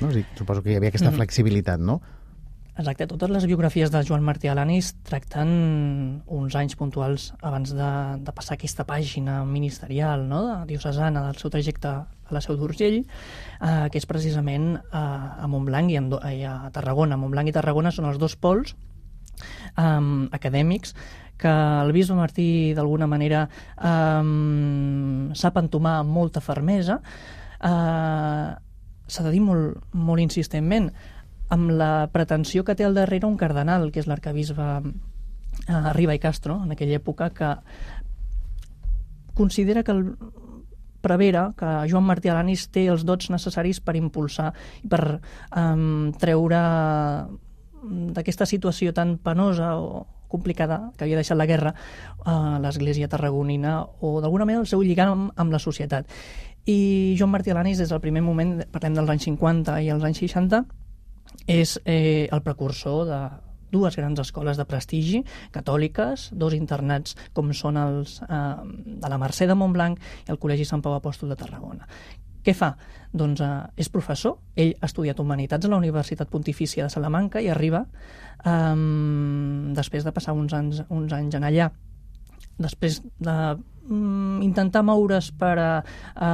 No? 0.00 0.08
O 0.08 0.12
sigui, 0.12 0.26
suposo 0.36 0.62
que 0.62 0.72
hi 0.72 0.76
havia 0.76 0.88
aquesta 0.88 1.08
uh 1.08 1.12
-huh. 1.12 1.16
flexibilitat, 1.16 1.80
no? 1.80 2.00
Exacte, 2.80 3.04
totes 3.04 3.28
les 3.28 3.44
biografies 3.44 3.90
de 3.92 4.00
Joan 4.08 4.22
Martí 4.24 4.48
Alanis 4.48 4.94
tracten 5.04 5.50
uns 6.32 6.54
anys 6.56 6.78
puntuals 6.80 7.26
abans 7.44 7.74
de, 7.76 7.88
de 8.24 8.32
passar 8.32 8.56
aquesta 8.56 8.86
pàgina 8.88 9.42
ministerial, 9.44 10.24
no?, 10.24 10.38
de 10.46 10.70
diocesana, 10.70 11.26
del 11.26 11.36
seu 11.36 11.52
trajecte 11.52 11.90
a 11.92 12.32
la 12.32 12.40
Seu 12.40 12.56
d'Urgell, 12.56 13.02
eh, 13.02 13.84
que 13.92 14.00
és 14.00 14.08
precisament 14.08 14.70
eh, 14.78 14.96
a 14.96 15.50
Montblanc 15.52 15.92
i, 15.92 15.98
a, 16.00 16.32
i 16.32 16.40
a 16.48 16.54
Tarragona. 16.72 17.20
Montblanc 17.20 17.52
i 17.52 17.56
Tarragona 17.58 17.92
són 17.92 18.08
els 18.08 18.22
dos 18.22 18.38
pols 18.40 18.72
eh, 18.72 19.84
acadèmics 20.40 20.96
que 21.36 21.52
el 21.52 21.92
bisbe 21.92 22.16
Martí 22.16 22.48
d'alguna 22.72 23.10
manera 23.10 23.44
eh, 23.76 24.24
sap 25.36 25.60
entomar 25.60 25.98
amb 26.00 26.16
molta 26.16 26.40
fermesa, 26.40 27.02
eh, 27.60 28.50
s'ha 29.10 29.26
de 29.26 29.36
dir 29.36 29.44
molt, 29.44 29.82
molt 29.92 30.22
insistentment, 30.24 30.94
amb 31.50 31.72
la 31.74 32.08
pretensió 32.12 32.64
que 32.64 32.76
té 32.78 32.86
al 32.86 32.94
darrere 32.94 33.28
un 33.28 33.36
cardenal, 33.36 33.90
que 33.90 34.00
és 34.02 34.08
l'arcabisbe 34.10 34.68
eh, 34.80 35.92
Riba 35.96 36.14
i 36.14 36.22
Castro, 36.22 36.60
en 36.64 36.72
aquella 36.72 37.00
època, 37.00 37.30
que 37.34 37.54
considera 39.34 39.82
que 39.82 39.92
el 39.92 40.04
prevera 41.00 41.54
que 41.56 41.66
Joan 41.88 42.04
Martí 42.04 42.28
Alanis 42.28 42.66
té 42.72 42.86
els 42.92 43.06
dots 43.08 43.30
necessaris 43.32 43.80
per 43.80 43.96
impulsar 43.96 44.50
i 44.84 44.88
per 44.88 45.02
eh, 45.16 45.76
treure 46.20 46.62
d'aquesta 47.80 48.46
situació 48.46 48.92
tan 48.92 49.16
penosa 49.24 49.74
o 49.80 50.06
complicada 50.30 50.92
que 50.96 51.04
havia 51.04 51.18
deixat 51.18 51.38
la 51.40 51.48
guerra 51.48 51.74
a 52.24 52.34
eh, 52.34 52.60
l'església 52.62 53.08
tarragonina 53.08 53.80
o 54.00 54.20
d'alguna 54.20 54.46
manera 54.46 54.62
el 54.62 54.70
seu 54.70 54.84
lligam 54.84 55.30
amb 55.34 55.52
la 55.52 55.58
societat. 55.58 56.06
I 56.68 57.16
Joan 57.18 57.32
Martí 57.32 57.50
Alanis, 57.50 57.80
des 57.80 57.90
del 57.90 58.02
primer 58.04 58.22
moment, 58.22 58.60
parlem 58.70 58.94
dels 58.94 59.10
anys 59.10 59.26
50 59.26 59.80
i 59.82 59.88
els 59.90 60.04
anys 60.04 60.20
60, 60.22 60.62
és 61.46 61.78
eh, 61.84 62.28
el 62.30 62.42
precursor 62.46 63.06
de, 63.08 63.20
dues 63.70 63.96
grans 63.96 64.20
escoles 64.20 64.58
de 64.58 64.66
prestigi, 64.66 65.22
catòliques, 65.54 66.30
dos 66.32 66.54
internats 66.56 67.16
com 67.36 67.52
són 67.54 67.78
els 67.80 68.18
eh, 68.26 68.40
de 69.00 69.10
la 69.10 69.18
Mercè 69.20 69.48
de 69.48 69.56
Montblanc 69.56 70.00
i 70.26 70.32
el 70.34 70.40
Col·legi 70.42 70.66
Sant 70.68 70.82
Pau 70.82 70.96
Apòstol 70.98 71.32
de 71.32 71.38
Tarragona. 71.40 71.86
Què 72.44 72.54
fa? 72.56 72.72
Doncs 73.12 73.42
eh, 73.44 73.52
és 73.80 73.90
professor, 73.92 74.38
ell 74.56 74.74
ha 74.80 74.88
estudiat 74.90 75.20
Humanitats 75.22 75.66
a 75.66 75.72
la 75.72 75.80
Universitat 75.80 76.30
Pontifícia 76.32 76.86
de 76.86 76.92
Salamanca 76.92 77.42
i 77.42 77.50
arriba, 77.52 77.84
eh, 78.44 78.74
després 79.76 80.06
de 80.06 80.14
passar 80.16 80.36
uns 80.36 80.56
anys, 80.56 80.82
uns 80.88 81.14
anys 81.16 81.38
en 81.38 81.46
allà, 81.46 81.70
després 82.60 83.00
de 83.18 83.36
mm, 83.88 84.42
intentar 84.46 84.84
moure's 84.86 85.30
per 85.40 85.54
a, 85.58 85.70
a 86.14 86.30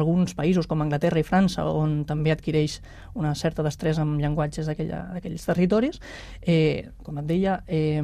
alguns 0.00 0.34
països 0.38 0.68
com 0.68 0.82
Anglaterra 0.84 1.22
i 1.22 1.26
França, 1.26 1.64
on 1.70 2.02
també 2.08 2.34
adquireix 2.34 2.80
una 3.18 3.34
certa 3.38 3.64
destresa 3.66 4.04
amb 4.04 4.20
llenguatges 4.20 4.68
d'aquells 4.68 5.48
territoris, 5.48 6.02
eh, 6.42 6.90
com 7.06 7.22
et 7.22 7.30
deia, 7.30 7.62
eh, 7.66 8.02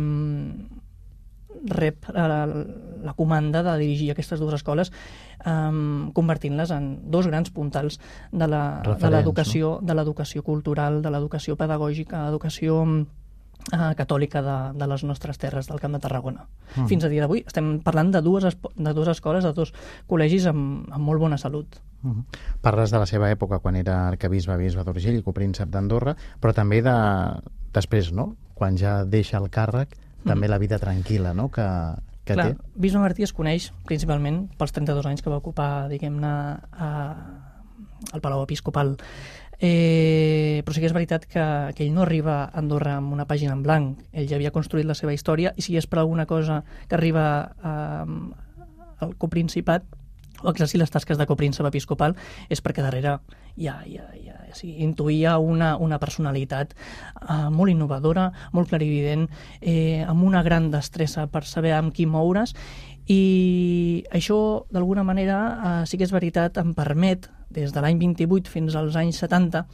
rep 1.65 2.09
la, 2.13 2.47
la 2.47 3.15
comanda 3.15 3.63
de 3.63 3.77
dirigir 3.79 4.11
aquestes 4.13 4.41
dues 4.41 4.57
escoles 4.59 4.91
um, 5.47 6.11
convertint-les 6.17 6.73
en 6.75 6.89
dos 7.11 7.29
grans 7.31 7.51
puntals 7.55 8.01
de 8.33 8.49
l'educació 8.49 9.79
no? 9.79 9.87
de 9.87 9.97
l'educació 9.97 10.43
cultural, 10.43 11.01
de 11.03 11.13
l'educació 11.15 11.57
pedagògica, 11.57 12.27
l'educació 12.27 12.83
uh, 13.73 13.93
catòlica 13.99 14.43
de, 14.45 14.59
de 14.79 14.89
les 14.91 15.05
nostres 15.09 15.41
terres 15.41 15.71
del 15.71 15.81
Camp 15.81 15.97
de 15.97 16.03
Tarragona. 16.05 16.47
Mm. 16.75 16.87
Fins 16.91 17.05
a 17.05 17.11
dia 17.13 17.25
d'avui 17.25 17.45
estem 17.47 17.79
parlant 17.85 18.13
de 18.15 18.23
dues, 18.25 18.47
de 18.77 18.95
dues 18.95 19.11
escoles, 19.15 19.45
de 19.45 19.53
dos 19.57 19.75
col·legis 20.11 20.49
amb, 20.51 20.89
amb 20.93 21.05
molt 21.05 21.23
bona 21.23 21.39
salut. 21.41 21.81
Mm. 22.03 22.25
Parles 22.65 22.93
de 22.93 23.03
la 23.03 23.09
seva 23.11 23.31
època 23.33 23.61
quan 23.65 23.77
era 23.81 24.05
arcabisbe, 24.09 24.57
bisbe 24.61 24.85
d'Urgell 24.85 25.21
i 25.21 25.27
copríncep 25.27 25.71
d'Andorra, 25.73 26.17
però 26.41 26.55
també 26.57 26.83
de 26.85 26.97
després, 27.75 28.13
no? 28.13 28.35
Quan 28.55 28.77
ja 28.79 29.03
deixa 29.05 29.41
el 29.41 29.51
càrrec 29.51 29.97
també 30.25 30.49
la 30.49 30.59
vida 30.59 30.79
tranquil·la 30.81 31.35
no? 31.37 31.51
que, 31.53 31.65
que 32.25 32.37
Clar, 32.37 32.53
té. 32.53 32.73
Bisbe 32.81 33.03
Martí 33.03 33.27
es 33.27 33.35
coneix 33.37 33.71
principalment 33.89 34.45
pels 34.59 34.73
32 34.73 35.09
anys 35.11 35.25
que 35.25 35.33
va 35.33 35.41
ocupar, 35.43 35.87
diguem-ne, 35.93 36.35
al 36.81 38.23
Palau 38.25 38.45
Episcopal. 38.45 38.97
Eh, 39.65 40.61
però 40.61 40.75
sí 40.77 40.83
que 40.83 40.89
és 40.91 40.93
veritat 40.93 41.25
que, 41.25 41.45
que 41.73 41.87
ell 41.87 41.95
no 41.97 42.03
arriba 42.05 42.35
a 42.43 42.59
Andorra 42.61 42.99
amb 42.99 43.15
una 43.17 43.25
pàgina 43.25 43.55
en 43.57 43.63
blanc. 43.65 44.03
Ell 44.13 44.29
ja 44.29 44.37
havia 44.37 44.53
construït 44.53 44.85
la 44.85 44.97
seva 44.99 45.15
història 45.17 45.55
i 45.57 45.65
si 45.65 45.79
és 45.81 45.89
per 45.89 46.03
alguna 46.03 46.27
cosa 46.29 46.61
que 46.89 46.99
arriba 46.99 47.25
eh, 47.65 49.05
al 49.05 49.15
coprincipat 49.17 49.87
o 50.43 50.51
exercir 50.51 50.83
les 50.83 50.93
tasques 50.93 51.17
de 51.17 51.25
copríncep 51.25 51.65
episcopal 51.71 52.13
és 52.53 52.61
perquè 52.61 52.85
darrere 52.85 53.17
ja, 53.57 53.79
ja, 53.89 54.05
ja 54.21 54.35
sí, 54.53 54.75
intuïa 54.85 55.39
una, 55.41 55.75
una 55.81 55.99
personalitat 56.03 56.75
eh, 56.75 57.49
molt 57.51 57.73
innovadora, 57.73 58.31
molt 58.53 58.69
clarivident, 58.69 59.29
eh, 59.61 60.05
amb 60.05 60.27
una 60.27 60.43
gran 60.45 60.69
destressa 60.75 61.25
per 61.31 61.47
saber 61.49 61.73
amb 61.79 61.95
qui 61.95 62.05
moure's 62.05 62.53
i 63.09 64.05
això, 64.17 64.65
d'alguna 64.73 65.05
manera, 65.05 65.39
eh, 65.55 65.87
sí 65.89 65.99
que 66.01 66.07
és 66.07 66.13
veritat, 66.15 66.57
em 66.61 66.73
permet, 66.77 67.29
des 67.55 67.73
de 67.75 67.85
l'any 67.85 68.01
28 68.03 68.51
fins 68.51 68.75
als 68.79 68.99
anys 69.01 69.23
70, 69.25 69.65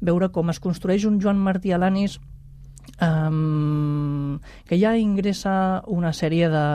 veure 0.00 0.32
com 0.34 0.50
es 0.50 0.60
construeix 0.60 1.06
un 1.08 1.20
Joan 1.22 1.40
Martí 1.40 1.72
Alanis 1.72 2.18
um, 3.00 4.38
que 4.66 4.78
ja 4.78 4.94
ingressa 4.98 5.82
una 5.86 6.12
sèrie 6.12 6.48
de, 6.50 6.66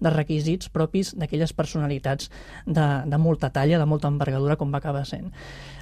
de 0.00 0.12
requisits 0.14 0.70
propis 0.72 1.14
d'aquelles 1.18 1.52
personalitats 1.56 2.30
de, 2.66 2.86
de 3.06 3.18
molta 3.18 3.50
talla, 3.54 3.78
de 3.78 3.88
molta 3.88 4.10
envergadura, 4.10 4.56
com 4.56 4.72
va 4.72 4.82
acabar 4.82 5.04
sent. 5.08 5.32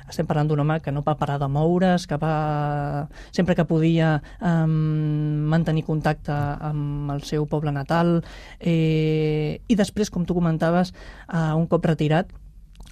Estem 0.06 0.26
parlant 0.28 0.46
d'un 0.46 0.60
home 0.62 0.78
que 0.84 0.92
no 0.94 1.02
va 1.02 1.16
parar 1.18 1.40
de 1.42 1.48
moure's, 1.50 2.06
que 2.06 2.18
va, 2.22 3.08
sempre 3.34 3.56
que 3.58 3.66
podia 3.66 4.20
um, 4.38 5.42
mantenir 5.50 5.82
contacte 5.86 6.32
amb 6.32 7.10
el 7.16 7.24
seu 7.26 7.48
poble 7.50 7.74
natal, 7.74 8.20
eh, 8.60 9.58
i 9.66 9.78
després, 9.78 10.12
com 10.14 10.26
tu 10.26 10.36
comentaves, 10.38 10.94
uh, 11.26 11.56
un 11.58 11.66
cop 11.66 11.90
retirat, 11.90 12.30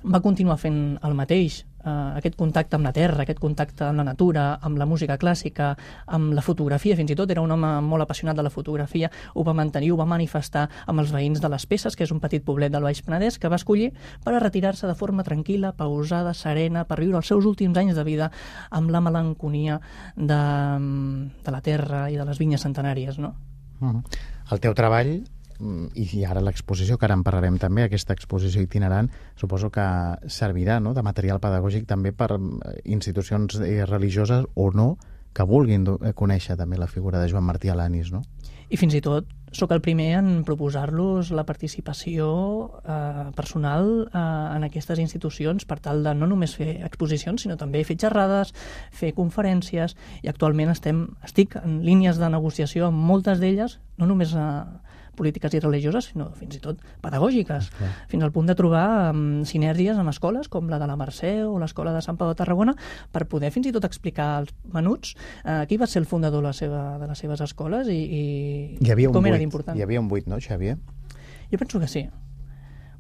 va 0.05 0.21
continuar 0.21 0.57
fent 0.61 0.99
el 1.03 1.15
mateix, 1.17 1.63
eh, 1.85 1.91
aquest 2.19 2.37
contacte 2.37 2.77
amb 2.77 2.85
la 2.85 2.93
terra, 2.93 3.23
aquest 3.23 3.41
contacte 3.41 3.87
amb 3.87 4.01
la 4.03 4.05
natura, 4.05 4.59
amb 4.63 4.79
la 4.79 4.87
música 4.87 5.17
clàssica, 5.19 5.75
amb 6.07 6.35
la 6.37 6.43
fotografia, 6.43 6.97
fins 6.97 7.11
i 7.11 7.17
tot 7.17 7.31
era 7.31 7.41
un 7.41 7.51
home 7.51 7.71
molt 7.87 8.05
apassionat 8.05 8.37
de 8.37 8.45
la 8.45 8.53
fotografia, 8.53 9.11
ho 9.35 9.45
va 9.45 9.55
mantenir, 9.57 9.93
ho 9.93 9.97
va 9.97 10.09
manifestar 10.09 10.69
amb 10.87 11.01
els 11.01 11.13
veïns 11.15 11.41
de 11.41 11.49
les 11.49 11.67
Peces, 11.67 11.97
que 11.97 12.05
és 12.05 12.13
un 12.13 12.21
petit 12.21 12.45
poblet 12.45 12.73
del 12.73 12.85
Baix 12.85 13.01
Penedès, 13.03 13.39
que 13.39 13.49
va 13.49 13.61
escollir 13.61 13.93
per 14.25 14.35
a 14.35 14.43
retirar-se 14.43 14.87
de 14.87 14.95
forma 14.95 15.25
tranquil·la, 15.25 15.73
pausada, 15.73 16.35
serena, 16.35 16.85
per 16.85 17.01
viure 17.01 17.19
els 17.19 17.27
seus 17.27 17.45
últims 17.45 17.79
anys 17.79 17.97
de 17.97 18.05
vida 18.05 18.31
amb 18.71 18.91
la 18.91 19.01
melanconia 19.01 19.81
de, 20.17 20.43
de 21.45 21.57
la 21.57 21.63
terra 21.65 22.11
i 22.11 22.21
de 22.21 22.29
les 22.29 22.39
vinyes 22.39 22.61
centenàries, 22.61 23.19
no? 23.19 23.35
Uh 23.81 23.89
-huh. 23.89 24.03
El 24.53 24.61
teu 24.61 24.75
treball 24.75 25.25
i 25.61 26.25
ara 26.25 26.43
l'exposició, 26.45 26.99
que 26.99 27.07
ara 27.09 27.17
en 27.17 27.25
parlarem 27.27 27.59
també, 27.63 27.85
aquesta 27.85 28.15
exposició 28.17 28.63
itinerant, 28.65 29.11
suposo 29.41 29.71
que 29.75 29.87
servirà 30.29 30.81
no?, 30.81 30.95
de 30.95 31.05
material 31.07 31.41
pedagògic 31.43 31.89
també 31.91 32.13
per 32.13 32.33
eh, 32.37 32.41
institucions 32.85 33.61
eh, 33.61 33.85
religioses 33.87 34.47
o 34.55 34.71
no 34.75 34.95
que 35.35 35.47
vulguin 35.47 35.87
eh, 35.87 36.13
conèixer 36.15 36.57
també 36.57 36.79
la 36.79 36.91
figura 36.91 37.21
de 37.21 37.31
Joan 37.31 37.45
Martí 37.45 37.71
Alanis, 37.71 38.13
no? 38.15 38.23
I 38.73 38.79
fins 38.81 38.95
i 38.97 39.03
tot 39.05 39.29
sóc 39.55 39.71
el 39.71 39.81
primer 39.81 40.17
en 40.19 40.29
proposar-los 40.47 41.31
la 41.31 41.45
participació 41.47 42.27
eh, 42.83 43.31
personal 43.37 43.87
eh, 44.07 44.19
en 44.19 44.67
aquestes 44.67 44.99
institucions 44.99 45.67
per 45.69 45.79
tal 45.85 46.03
de 46.07 46.15
no 46.17 46.27
només 46.31 46.57
fer 46.59 46.81
exposicions, 46.87 47.45
sinó 47.45 47.59
també 47.61 47.85
fer 47.87 47.97
xerrades, 48.01 48.55
fer 48.91 49.13
conferències, 49.15 49.95
i 50.23 50.31
actualment 50.33 50.75
estem, 50.75 51.05
estic 51.27 51.55
en 51.63 51.83
línies 51.87 52.19
de 52.19 52.31
negociació 52.35 52.89
amb 52.91 53.07
moltes 53.13 53.43
d'elles, 53.43 53.79
no 54.01 54.11
només 54.11 54.35
a, 54.35 54.49
polítiques 55.17 55.55
i 55.55 55.61
religioses, 55.63 56.11
sinó 56.13 56.31
fins 56.39 56.59
i 56.59 56.63
tot 56.63 56.81
pedagògiques, 57.05 57.71
Clar. 57.79 57.91
fins 58.11 58.27
al 58.27 58.33
punt 58.35 58.51
de 58.51 58.57
trobar 58.59 59.13
um, 59.13 59.45
sinergies 59.49 59.99
amb 60.01 60.13
escoles 60.13 60.51
com 60.53 60.69
la 60.73 60.81
de 60.83 60.89
la 60.91 60.99
Mercè 61.01 61.37
o 61.47 61.59
l'escola 61.63 61.95
de 61.95 62.03
Sant 62.05 62.19
Pau 62.21 62.33
de 62.33 62.39
Tarragona 62.39 62.77
per 63.13 63.27
poder 63.31 63.53
fins 63.55 63.71
i 63.71 63.75
tot 63.75 63.87
explicar 63.89 64.31
als 64.41 64.55
menuts 64.75 65.15
uh, 65.45 65.63
qui 65.71 65.79
va 65.81 65.89
ser 65.91 66.03
el 66.03 66.11
fundador 66.11 66.43
de, 66.43 66.49
la 66.49 66.57
seva, 66.57 66.83
de 67.01 67.09
les 67.11 67.25
seves 67.25 67.45
escoles 67.45 67.89
i, 67.93 68.01
i 68.03 68.25
hi 68.81 68.93
havia 68.93 69.15
com 69.15 69.27
era 69.31 69.41
d'important. 69.41 69.79
Hi 69.79 69.87
havia 69.87 70.03
un 70.03 70.11
buit, 70.11 70.29
no, 70.31 70.41
Xavier? 70.43 70.79
Jo 71.51 71.61
penso 71.61 71.81
que 71.81 71.91
sí 71.91 72.09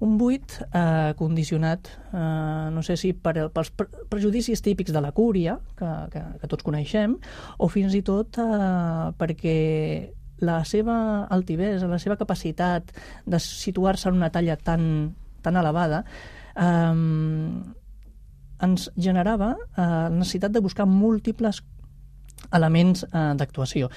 un 0.05 0.19
buit 0.19 0.59
eh, 0.73 1.15
condicionat, 1.17 1.89
eh, 2.13 2.69
no 2.71 2.83
sé 2.83 2.97
si 3.01 3.13
per, 3.15 3.49
pels 3.55 3.71
prejudicis 4.11 4.63
típics 4.63 4.93
de 4.93 5.01
la 5.01 5.13
cúria, 5.13 5.59
que, 5.79 5.91
que, 6.13 6.25
que 6.41 6.51
tots 6.51 6.67
coneixem, 6.67 7.17
o 7.59 7.71
fins 7.73 7.95
i 7.97 8.03
tot 8.05 8.39
eh, 8.43 9.13
perquè 9.21 9.57
la 10.45 10.61
seva 10.69 10.97
altivesa, 11.35 11.89
la 11.91 12.01
seva 12.03 12.19
capacitat 12.21 12.93
de 13.27 13.41
situar-se 13.41 14.11
en 14.11 14.21
una 14.21 14.31
talla 14.35 14.57
tan, 14.57 15.15
tan 15.43 15.57
elevada, 15.61 16.05
eh, 16.55 16.93
ens 18.65 18.91
generava 18.97 19.55
eh, 19.57 19.81
la 19.81 20.11
necessitat 20.11 20.53
de 20.53 20.63
buscar 20.65 20.87
múltiples 20.87 21.63
elements 22.53 23.05
eh, 23.09 23.33
d'actuació. 23.39 23.91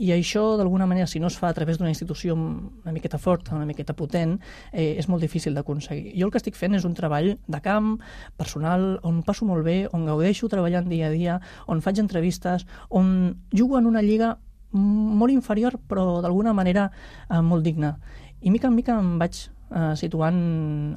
I 0.00 0.14
això, 0.14 0.56
d'alguna 0.56 0.86
manera, 0.88 1.06
si 1.06 1.20
no 1.20 1.28
es 1.28 1.36
fa 1.36 1.50
a 1.50 1.54
través 1.54 1.76
d'una 1.76 1.90
institució 1.90 2.32
una 2.32 2.92
miqueta 2.94 3.18
forta, 3.20 3.52
una 3.52 3.66
miqueta 3.68 3.92
potent, 3.92 4.38
eh, 4.72 4.94
és 4.96 5.08
molt 5.12 5.20
difícil 5.20 5.52
d'aconseguir. 5.52 6.14
Jo 6.16 6.24
el 6.24 6.32
que 6.32 6.40
estic 6.40 6.56
fent 6.56 6.78
és 6.78 6.86
un 6.88 6.94
treball 6.96 7.34
de 7.36 7.60
camp, 7.60 7.98
personal, 8.40 8.94
on 9.04 9.20
passo 9.26 9.44
molt 9.44 9.66
bé, 9.66 9.82
on 9.92 10.06
gaudeixo 10.08 10.48
treballant 10.48 10.88
dia 10.88 11.10
a 11.10 11.12
dia, 11.12 11.36
on 11.68 11.84
faig 11.84 12.00
entrevistes, 12.00 12.64
on 12.88 13.42
jugo 13.52 13.76
en 13.76 13.90
una 13.92 14.00
lliga 14.00 14.38
molt 14.72 15.32
inferior, 15.32 15.78
però 15.88 16.20
d'alguna 16.22 16.52
manera 16.56 16.90
eh, 17.28 17.40
molt 17.40 17.64
digna. 17.64 17.96
I 18.40 18.50
mica 18.50 18.68
en 18.68 18.76
mica 18.76 18.98
em 18.98 19.16
vaig 19.20 19.40
eh, 19.70 19.94
situant 19.96 20.38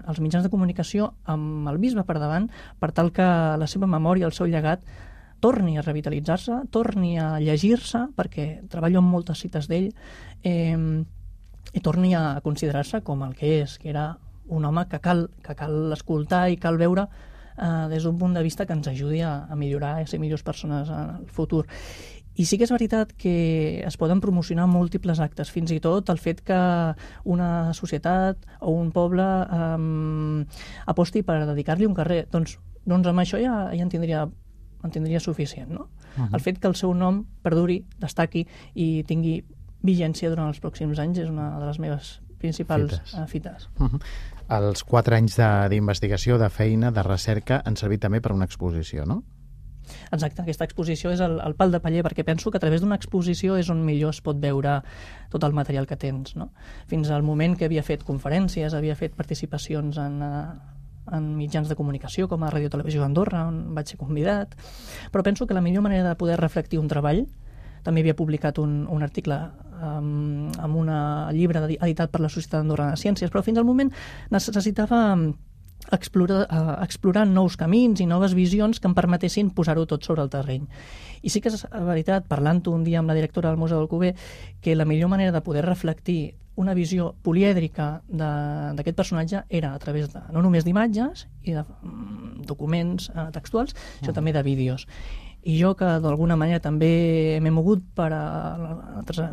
els 0.08 0.22
mitjans 0.24 0.46
de 0.46 0.52
comunicació 0.54 1.14
amb 1.30 1.68
el 1.72 1.80
bisbe 1.82 2.06
per 2.08 2.20
davant 2.22 2.50
per 2.80 2.92
tal 2.92 3.12
que 3.12 3.26
la 3.60 3.68
seva 3.68 3.90
memòria, 3.90 4.30
el 4.30 4.36
seu 4.36 4.48
llegat, 4.48 4.86
torni 5.44 5.78
a 5.78 5.84
revitalitzar-se, 5.84 6.62
torni 6.72 7.18
a 7.20 7.34
llegir-se, 7.44 8.06
perquè 8.16 8.64
treballo 8.72 9.02
amb 9.02 9.12
moltes 9.12 9.44
cites 9.44 9.68
d'ell, 9.68 9.90
eh, 10.44 11.04
i 11.74 11.82
torni 11.82 12.14
a 12.16 12.40
considerar-se 12.46 13.02
com 13.04 13.24
el 13.26 13.36
que 13.36 13.60
és, 13.64 13.78
que 13.82 13.90
era 13.92 14.14
un 14.48 14.66
home 14.66 14.86
que 14.88 15.00
cal, 15.02 15.30
que 15.44 15.56
cal 15.56 15.92
escoltar 15.96 16.46
i 16.52 16.60
cal 16.62 16.78
veure 16.78 17.08
eh, 17.58 17.88
des 17.90 18.04
d'un 18.04 18.18
punt 18.20 18.36
de 18.36 18.44
vista 18.44 18.66
que 18.66 18.76
ens 18.78 18.88
ajudi 18.88 19.22
a, 19.22 19.46
a 19.50 19.56
millorar 19.56 19.98
i 20.00 20.06
a 20.06 20.10
ser 20.10 20.20
millors 20.22 20.44
persones 20.44 20.90
en 20.90 21.18
el 21.20 21.28
futur. 21.28 21.66
I 22.36 22.46
sí 22.50 22.58
que 22.58 22.66
és 22.66 22.74
veritat 22.74 23.14
que 23.18 23.84
es 23.86 23.98
poden 24.02 24.22
promocionar 24.22 24.66
múltiples 24.70 25.22
actes, 25.22 25.52
fins 25.54 25.72
i 25.72 25.80
tot 25.84 26.10
el 26.10 26.18
fet 26.22 26.42
que 26.46 26.60
una 27.30 27.74
societat 27.78 28.42
o 28.60 28.74
un 28.74 28.90
poble 28.96 29.26
um, 29.54 30.42
aposti 30.90 31.22
per 31.24 31.44
dedicar-li 31.46 31.86
un 31.86 31.94
carrer. 31.98 32.24
Doncs, 32.32 32.58
doncs 32.90 33.10
amb 33.10 33.22
això 33.22 33.42
ja, 33.42 33.68
ja 33.76 33.86
en, 33.86 33.92
tindria, 33.94 34.26
en 34.84 34.96
tindria 34.96 35.22
suficient. 35.22 35.70
No? 35.70 35.90
Uh 36.18 36.24
-huh. 36.24 36.34
El 36.34 36.42
fet 36.42 36.60
que 36.60 36.68
el 36.68 36.76
seu 36.76 36.94
nom 36.94 37.26
perduri, 37.42 37.86
destaqui 38.00 38.48
i 38.74 39.04
tingui 39.04 39.44
vigència 39.84 40.30
durant 40.30 40.48
els 40.48 40.62
pròxims 40.62 41.00
anys 41.00 41.20
és 41.20 41.30
una 41.30 41.60
de 41.60 41.66
les 41.66 41.80
meves 41.80 42.22
principals 42.40 42.92
fites. 42.92 43.14
Uh, 43.14 43.28
fites. 43.28 43.70
Uh 43.80 43.88
-huh. 43.88 44.02
Els 44.50 44.84
quatre 44.84 45.16
anys 45.16 45.38
d'investigació, 45.70 46.38
de, 46.38 46.44
de 46.44 46.50
feina, 46.50 46.92
de 46.92 47.04
recerca, 47.04 47.62
han 47.66 47.76
servit 47.76 48.02
també 48.02 48.22
per 48.22 48.34
una 48.34 48.46
exposició, 48.46 49.06
no? 49.06 49.24
Exacte, 50.12 50.44
aquesta 50.44 50.68
exposició 50.68 51.12
és 51.14 51.22
el, 51.24 51.40
el 51.44 51.56
pal 51.60 51.74
de 51.74 51.82
paller, 51.84 52.04
perquè 52.06 52.26
penso 52.28 52.52
que 52.52 52.60
a 52.60 52.64
través 52.64 52.84
d'una 52.84 52.98
exposició 53.00 53.58
és 53.60 53.70
on 53.74 53.84
millor 53.86 54.14
es 54.14 54.22
pot 54.26 54.40
veure 54.40 54.80
tot 55.34 55.44
el 55.44 55.56
material 55.56 55.88
que 55.90 55.98
tens. 56.00 56.36
No? 56.40 56.52
Fins 56.92 57.10
al 57.10 57.26
moment 57.26 57.58
que 57.58 57.68
havia 57.70 57.84
fet 57.84 58.06
conferències, 58.08 58.74
havia 58.74 58.96
fet 59.00 59.18
participacions 59.18 60.00
en, 60.02 60.22
eh, 60.24 61.14
en 61.18 61.36
mitjans 61.38 61.70
de 61.70 61.76
comunicació, 61.76 62.28
com 62.32 62.44
a 62.44 62.52
Radio 62.54 62.72
Televisió 62.74 63.04
d'Andorra, 63.04 63.48
on 63.50 63.74
vaig 63.76 63.92
ser 63.92 64.00
convidat, 64.00 64.56
però 65.12 65.24
penso 65.24 65.48
que 65.48 65.58
la 65.58 65.62
millor 65.62 65.84
manera 65.84 66.08
de 66.08 66.16
poder 66.20 66.40
reflectir 66.40 66.80
un 66.80 66.88
treball 66.92 67.26
també 67.84 68.02
havia 68.02 68.16
publicat 68.16 68.60
un, 68.64 68.86
un 68.88 69.04
article 69.04 69.38
um, 69.84 70.52
amb 70.56 70.78
un 70.80 70.92
llibre 71.36 71.66
editat 71.74 72.12
per 72.14 72.22
la 72.24 72.32
Societat 72.32 72.62
d'Andorra 72.62 72.94
de 72.94 73.02
Ciències, 73.02 73.32
però 73.32 73.44
fins 73.44 73.60
al 73.60 73.68
moment 73.68 73.92
necessitava 74.32 75.04
explorar, 75.92 76.46
uh, 76.50 76.84
explorar 76.84 77.26
nous 77.28 77.58
camins 77.58 78.00
i 78.00 78.08
noves 78.10 78.34
visions 78.34 78.80
que 78.80 78.88
em 78.88 78.96
permetessin 78.96 79.52
posar-ho 79.56 79.86
tot 79.90 80.06
sobre 80.06 80.24
el 80.24 80.32
terreny. 80.34 80.68
I 81.24 81.32
sí 81.32 81.42
que 81.42 81.52
és 81.54 81.66
veritat, 81.72 82.28
parlant-ho 82.28 82.74
un 82.76 82.84
dia 82.84 83.00
amb 83.00 83.12
la 83.12 83.18
directora 83.18 83.50
del 83.50 83.60
Museu 83.60 83.80
del 83.80 83.90
Cuber, 83.92 84.14
que 84.62 84.76
la 84.76 84.86
millor 84.86 85.10
manera 85.10 85.32
de 85.32 85.42
poder 85.42 85.66
reflectir 85.66 86.36
una 86.56 86.76
visió 86.78 87.16
polièdrica 87.26 88.04
d'aquest 88.08 88.98
personatge 88.98 89.42
era 89.50 89.74
a 89.74 89.80
través 89.82 90.12
de, 90.14 90.22
no 90.36 90.44
només 90.46 90.66
d'imatges 90.66 91.26
i 91.42 91.56
de 91.56 91.64
mm, 91.64 92.44
documents 92.46 93.10
uh, 93.10 93.32
textuals, 93.34 93.74
sinó 94.00 94.12
mm. 94.12 94.18
també 94.20 94.34
de 94.36 94.44
vídeos. 94.46 94.86
I 95.44 95.58
jo, 95.60 95.74
que 95.76 95.88
d'alguna 96.04 96.38
manera 96.40 96.62
també 96.64 97.40
m'he 97.44 97.52
mogut 97.52 97.84
per 97.96 98.10
a, 98.16 98.24
altres 99.00 99.24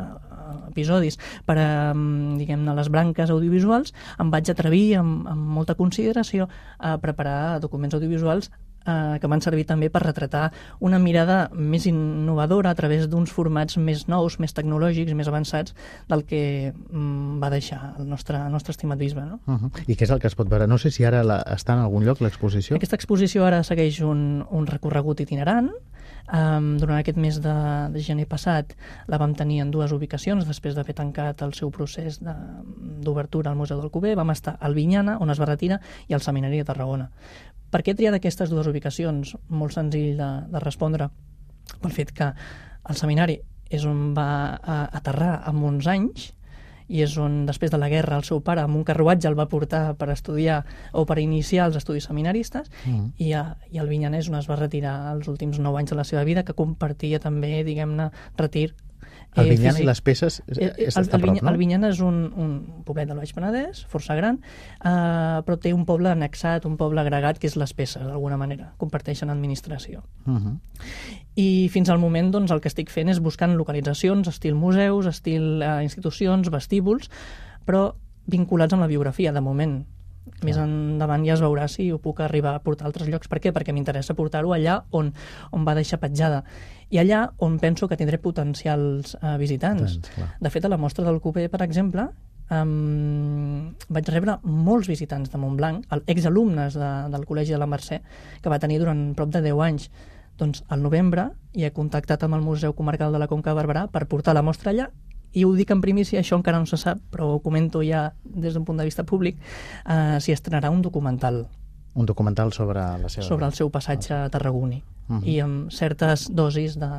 episodis 0.71 1.17
per 1.47 1.57
a, 1.59 1.69
diguem-ne, 1.93 2.75
les 2.75 2.89
branques 2.91 3.31
audiovisuals, 3.31 3.93
em 4.19 4.33
vaig 4.33 4.51
atrevir 4.51 4.97
amb, 5.01 5.29
amb 5.31 5.55
molta 5.59 5.77
consideració 5.79 6.49
a 6.79 6.97
preparar 7.01 7.61
documents 7.63 7.95
audiovisuals 7.95 8.51
eh, 8.85 9.17
que 9.21 9.29
m'han 9.29 9.43
servit 9.43 9.69
també 9.69 9.89
per 9.93 10.03
retratar 10.03 10.49
una 10.79 10.99
mirada 10.99 11.43
més 11.53 11.85
innovadora 11.89 12.71
a 12.71 12.77
través 12.77 13.07
d'uns 13.11 13.31
formats 13.33 13.77
més 13.77 14.07
nous, 14.11 14.37
més 14.41 14.55
tecnològics, 14.57 15.13
més 15.17 15.29
avançats 15.31 15.75
del 16.09 16.25
que 16.27 16.73
mm, 16.73 17.39
va 17.43 17.51
deixar 17.53 17.81
el 17.99 18.09
nostre, 18.09 18.39
el 18.39 18.51
nostre 18.53 18.75
estimat 18.75 18.99
bisbe. 18.99 19.25
No? 19.25 19.39
Uh 19.45 19.59
-huh. 19.59 19.71
I 19.87 19.95
què 19.95 20.03
és 20.03 20.11
el 20.11 20.19
que 20.19 20.27
es 20.27 20.35
pot 20.35 20.49
veure? 20.49 20.67
No 20.67 20.77
sé 20.77 20.91
si 20.91 21.05
ara 21.05 21.23
la, 21.23 21.43
està 21.43 21.73
en 21.73 21.79
algun 21.79 22.05
lloc 22.05 22.21
l'exposició. 22.21 22.75
Aquesta 22.75 22.95
exposició 22.95 23.45
ara 23.45 23.63
segueix 23.63 24.01
un, 24.01 24.45
un 24.49 24.67
recorregut 24.67 25.19
itinerant, 25.19 25.71
Um, 26.31 26.77
durant 26.79 26.95
aquest 26.95 27.17
mes 27.19 27.41
de, 27.43 27.53
de 27.91 28.01
gener 28.05 28.23
passat 28.23 28.69
la 29.11 29.17
vam 29.19 29.33
tenir 29.35 29.57
en 29.65 29.71
dues 29.73 29.91
ubicacions 29.91 30.45
després 30.47 30.77
d'haver 30.77 30.95
tancat 30.95 31.41
el 31.43 31.51
seu 31.57 31.73
procés 31.75 32.21
d'obertura 32.23 33.51
al 33.51 33.59
Museu 33.59 33.81
del 33.81 33.91
Cuber. 33.91 34.15
Vam 34.15 34.31
estar 34.31 34.55
al 34.59 34.77
Vinyana, 34.77 35.17
on 35.19 35.33
es 35.33 35.41
va 35.41 35.49
retirar, 35.49 35.81
i 36.07 36.15
al 36.15 36.23
Seminari 36.23 36.61
de 36.61 36.67
Tarragona. 36.71 37.09
Per 37.71 37.83
què 37.83 37.91
he 37.91 37.99
triat 37.99 38.15
aquestes 38.15 38.51
dues 38.51 38.67
ubicacions? 38.67 39.35
Molt 39.49 39.75
senzill 39.75 40.15
de, 40.19 40.29
de 40.51 40.63
respondre. 40.63 41.09
Pel 41.81 41.95
fet 41.95 42.15
que 42.15 42.31
el 42.89 42.97
seminari 42.99 43.37
és 43.71 43.83
on 43.87 44.11
va 44.15 44.29
aterrar 44.91 45.37
amb 45.47 45.67
uns 45.67 45.87
anys 45.87 46.31
i 46.91 47.01
és 47.05 47.15
on, 47.21 47.41
després 47.47 47.71
de 47.71 47.79
la 47.79 47.89
guerra, 47.91 48.19
el 48.19 48.27
seu 48.27 48.41
pare 48.43 48.65
amb 48.65 48.75
un 48.75 48.85
carruatge 48.87 49.29
el 49.29 49.37
va 49.39 49.47
portar 49.51 49.95
per 49.99 50.09
estudiar 50.11 50.61
o 50.91 51.05
per 51.07 51.21
iniciar 51.23 51.69
els 51.69 51.79
estudis 51.79 52.09
seminaristes 52.09 52.69
mm. 52.83 53.05
i, 53.23 53.31
a, 53.37 53.45
i 53.71 53.81
el 53.81 53.89
Vinyanès 53.91 54.29
on 54.31 54.39
es 54.41 54.49
va 54.51 54.59
retirar 54.59 54.95
els 55.13 55.31
últims 55.31 55.61
nou 55.63 55.79
anys 55.79 55.95
de 55.95 55.99
la 55.99 56.07
seva 56.07 56.25
vida, 56.27 56.43
que 56.43 56.57
compartia 56.57 57.21
també, 57.23 57.61
diguem-ne, 57.67 58.11
retir 58.39 58.71
el 59.35 59.47
eh, 59.47 59.55
Vinyana 59.55 59.79
i 59.79 59.85
les 59.87 60.01
peces 60.03 60.41
és, 60.43 60.57
eh, 60.57 60.69
és 60.87 60.97
el, 60.99 61.05
el, 61.05 61.21
prop, 61.23 61.37
no? 61.37 61.51
El 61.51 61.59
Vinyana 61.59 61.91
és 61.93 62.01
un, 62.03 62.17
un 62.35 62.83
poblet 62.87 63.07
del 63.07 63.19
Baix 63.21 63.31
Penedès, 63.35 63.83
força 63.91 64.15
gran, 64.17 64.41
eh, 64.43 65.39
però 65.47 65.57
té 65.61 65.71
un 65.75 65.85
poble 65.87 66.11
annexat, 66.11 66.67
un 66.67 66.75
poble 66.79 66.99
agregat, 67.03 67.39
que 67.39 67.47
és 67.47 67.55
les 67.59 67.73
peces, 67.77 68.03
d'alguna 68.03 68.39
manera. 68.41 68.73
Comparteixen 68.81 69.31
administració. 69.31 70.03
Uh 70.25 70.35
-huh. 70.35 70.57
I 71.35 71.69
fins 71.71 71.89
al 71.89 71.99
moment 71.99 72.31
doncs, 72.31 72.51
el 72.51 72.59
que 72.61 72.67
estic 72.67 72.89
fent 72.89 73.09
és 73.09 73.19
buscant 73.19 73.55
localitzacions, 73.55 74.27
estil 74.27 74.55
museus, 74.55 75.05
estil 75.05 75.61
eh, 75.61 75.83
institucions, 75.83 76.49
vestíbuls, 76.49 77.09
però 77.65 77.93
vinculats 78.25 78.73
amb 78.73 78.81
la 78.81 78.87
biografia, 78.87 79.31
de 79.31 79.41
moment. 79.41 79.85
Més 80.45 80.57
endavant 80.57 81.23
ja 81.25 81.33
es 81.35 81.41
veurà 81.41 81.67
si 81.69 81.87
ho 81.93 81.97
puc 82.01 82.21
arribar 82.21 82.55
a 82.55 82.61
portar 82.61 82.85
a 82.85 82.89
altres 82.89 83.09
llocs. 83.09 83.29
Per 83.29 83.39
què? 83.41 83.53
Perquè 83.53 83.73
m'interessa 83.73 84.15
portar-ho 84.17 84.53
allà 84.53 84.79
on, 84.97 85.11
on 85.53 85.65
va 85.65 85.75
deixar 85.77 85.99
petjada 86.01 86.43
i 86.91 86.99
allà 87.01 87.23
on 87.39 87.57
penso 87.61 87.87
que 87.87 87.97
tindré 87.97 88.19
potencials 88.21 89.15
uh, 89.21 89.37
visitants. 89.39 89.97
Tens, 90.03 90.33
de 90.41 90.51
fet, 90.51 90.65
a 90.67 90.71
la 90.71 90.79
mostra 90.81 91.05
del 91.07 91.21
Cupé, 91.23 91.47
per 91.49 91.61
exemple, 91.63 92.09
um, 92.51 93.71
vaig 93.89 94.09
rebre 94.11 94.37
molts 94.43 94.89
visitants 94.91 95.31
de 95.31 95.39
Montblanc, 95.41 95.85
exalumnes 96.11 96.75
de, 96.77 96.89
del 97.13 97.27
Col·legi 97.29 97.55
de 97.55 97.61
la 97.61 97.69
Mercè, 97.71 98.01
que 98.41 98.51
va 98.51 98.59
tenir 98.59 98.81
durant 98.81 99.11
prop 99.15 99.31
de 99.31 99.43
10 99.45 99.63
anys. 99.69 99.87
Doncs 100.41 100.65
al 100.73 100.83
novembre 100.83 101.29
hi 101.55 101.65
he 101.67 101.71
contactat 101.75 102.23
amb 102.25 102.35
el 102.37 102.43
Museu 102.43 102.75
Comarcal 102.75 103.13
de 103.13 103.21
la 103.21 103.29
Conca 103.31 103.53
de 103.53 103.61
Barberà 103.61 103.87
per 103.91 104.07
portar 104.11 104.35
la 104.35 104.43
mostra 104.45 104.73
allà 104.73 104.89
i 105.33 105.45
ho 105.45 105.53
dic 105.55 105.71
en 105.71 105.81
primícia, 105.81 106.19
això 106.19 106.37
encara 106.37 106.59
no 106.59 106.65
se 106.65 106.77
sap, 106.77 106.99
però 107.11 107.35
ho 107.35 107.39
comento 107.39 107.81
ja 107.83 108.13
des 108.23 108.53
d'un 108.53 108.65
punt 108.65 108.77
de 108.77 108.85
vista 108.85 109.03
públic, 109.03 109.37
eh, 109.85 110.19
s'hi 110.19 110.35
estrenarà 110.35 110.69
un 110.69 110.81
documental 110.81 111.47
un 111.93 112.05
documental 112.05 112.53
sobre 112.53 112.79
la 112.79 113.09
seva... 113.09 113.25
Sobre 113.27 113.45
el 113.45 113.53
seu 113.53 113.69
passatge 113.71 114.13
a 114.15 114.29
Tarragoni 114.31 114.77
uh 115.09 115.15
-huh. 115.15 115.27
i 115.27 115.39
amb 115.39 115.71
certes 115.71 116.29
dosis 116.31 116.79
de, 116.79 116.89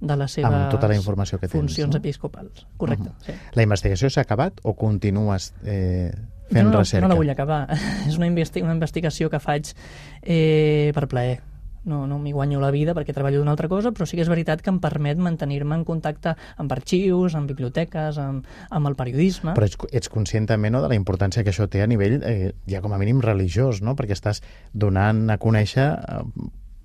de 0.00 0.16
les 0.16 0.32
seves 0.32 0.52
amb 0.52 0.70
tota 0.70 0.88
la 0.88 0.94
informació 0.94 1.38
que 1.38 1.48
tens, 1.48 1.60
funcions 1.60 1.94
no? 1.94 1.98
episcopals. 1.98 2.66
Correcte, 2.76 3.08
uh 3.08 3.14
-huh. 3.14 3.26
sí. 3.26 3.32
La 3.54 3.62
investigació 3.62 4.10
s'ha 4.10 4.20
acabat 4.20 4.60
o 4.62 4.74
continues 4.74 5.52
eh, 5.64 6.12
fent 6.48 6.64
no, 6.64 6.70
no, 6.70 6.78
recerca? 6.78 7.08
No 7.08 7.14
la 7.14 7.18
vull 7.18 7.30
acabar. 7.30 7.68
És 8.08 8.16
una, 8.16 8.26
investi 8.26 8.62
una 8.62 8.72
investigació 8.72 9.28
que 9.30 9.40
faig 9.40 9.74
eh, 10.22 10.92
per 10.94 11.08
plaer 11.08 11.42
no, 11.86 12.04
no 12.10 12.18
m'hi 12.22 12.34
guanyo 12.34 12.60
la 12.62 12.72
vida 12.74 12.94
perquè 12.96 13.14
treballo 13.16 13.40
d'una 13.40 13.54
altra 13.54 13.70
cosa, 13.72 13.92
però 13.94 14.06
sí 14.06 14.18
que 14.18 14.24
és 14.26 14.30
veritat 14.30 14.62
que 14.62 14.72
em 14.72 14.80
permet 14.82 15.20
mantenir-me 15.22 15.78
en 15.78 15.86
contacte 15.88 16.34
amb 16.60 16.74
arxius, 16.76 17.38
amb 17.38 17.48
biblioteques, 17.50 18.20
amb, 18.20 18.46
amb 18.70 18.90
el 18.90 18.98
periodisme. 18.98 19.56
Però 19.56 19.70
ets, 19.70 19.78
ets 19.92 20.12
conscient 20.12 20.50
també 20.50 20.70
no, 20.72 20.82
de 20.84 20.92
la 20.92 20.98
importància 20.98 21.46
que 21.46 21.54
això 21.54 21.68
té 21.70 21.82
a 21.82 21.90
nivell, 21.90 22.20
eh, 22.26 22.52
ja 22.70 22.82
com 22.84 22.94
a 22.94 23.00
mínim, 23.00 23.22
religiós, 23.24 23.82
no? 23.82 23.96
perquè 23.96 24.18
estàs 24.18 24.42
donant 24.74 25.26
a 25.30 25.38
conèixer 25.42 25.88
eh, 25.94 26.22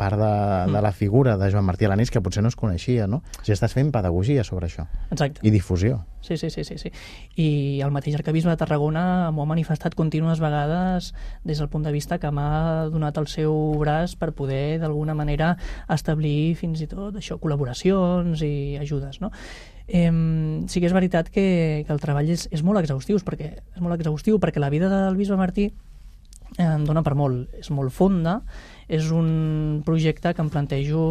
part 0.01 0.17
de, 0.17 0.31
de 0.65 0.79
mm. 0.79 0.81
la 0.81 0.91
figura 0.91 1.37
de 1.37 1.51
Joan 1.53 1.67
Martí 1.67 1.85
Alanís 1.85 2.09
que 2.11 2.21
potser 2.25 2.41
no 2.41 2.49
es 2.49 2.57
coneixia, 2.57 3.05
no? 3.07 3.21
Si 3.45 3.53
estàs 3.53 3.75
fent 3.77 3.91
pedagogia 3.93 4.43
sobre 4.47 4.67
això. 4.67 4.87
Exacte. 5.13 5.45
I 5.45 5.53
difusió. 5.53 6.01
Sí, 6.25 6.37
sí, 6.37 6.49
sí, 6.53 6.63
sí, 6.63 6.77
sí. 6.77 6.91
I 7.41 7.81
el 7.81 7.93
mateix 7.93 8.15
arcabisme 8.17 8.53
de 8.53 8.59
Tarragona 8.61 9.03
m'ho 9.33 9.45
ha 9.45 9.49
manifestat 9.49 9.95
contínues 9.97 10.41
vegades 10.41 11.11
des 11.43 11.61
del 11.61 11.69
punt 11.69 11.85
de 11.85 11.93
vista 11.93 12.19
que 12.21 12.31
m'ha 12.33 12.87
donat 12.93 13.17
el 13.21 13.29
seu 13.29 13.53
braç 13.81 14.15
per 14.21 14.31
poder, 14.37 14.79
d'alguna 14.81 15.17
manera, 15.17 15.55
establir 15.89 16.55
fins 16.59 16.81
i 16.81 16.89
tot 16.89 17.17
això, 17.17 17.39
col·laboracions 17.41 18.45
i 18.45 18.77
ajudes, 18.81 19.21
no? 19.21 19.31
Eh, 19.87 20.11
sí 20.71 20.79
que 20.79 20.87
és 20.87 20.95
veritat 20.95 21.29
que, 21.33 21.83
que 21.85 21.93
el 21.93 22.01
treball 22.03 22.29
és, 22.31 22.47
és 22.53 22.61
molt 22.63 22.79
exhaustiu, 22.79 23.19
perquè 23.25 23.55
és 23.59 23.81
molt 23.81 23.97
exhaustiu 23.97 24.39
perquè 24.39 24.61
la 24.61 24.71
vida 24.71 24.87
del 24.91 25.17
bisbe 25.19 25.35
Martí 25.39 25.71
eh, 26.57 26.67
em 26.67 26.85
dona 26.87 27.03
per 27.03 27.15
molt, 27.17 27.49
és 27.59 27.71
molt 27.73 27.91
fonda 27.91 28.41
és 28.91 29.07
un 29.15 29.81
projecte 29.87 30.33
que 30.35 30.43
em 30.43 30.49
plantejo 30.51 31.01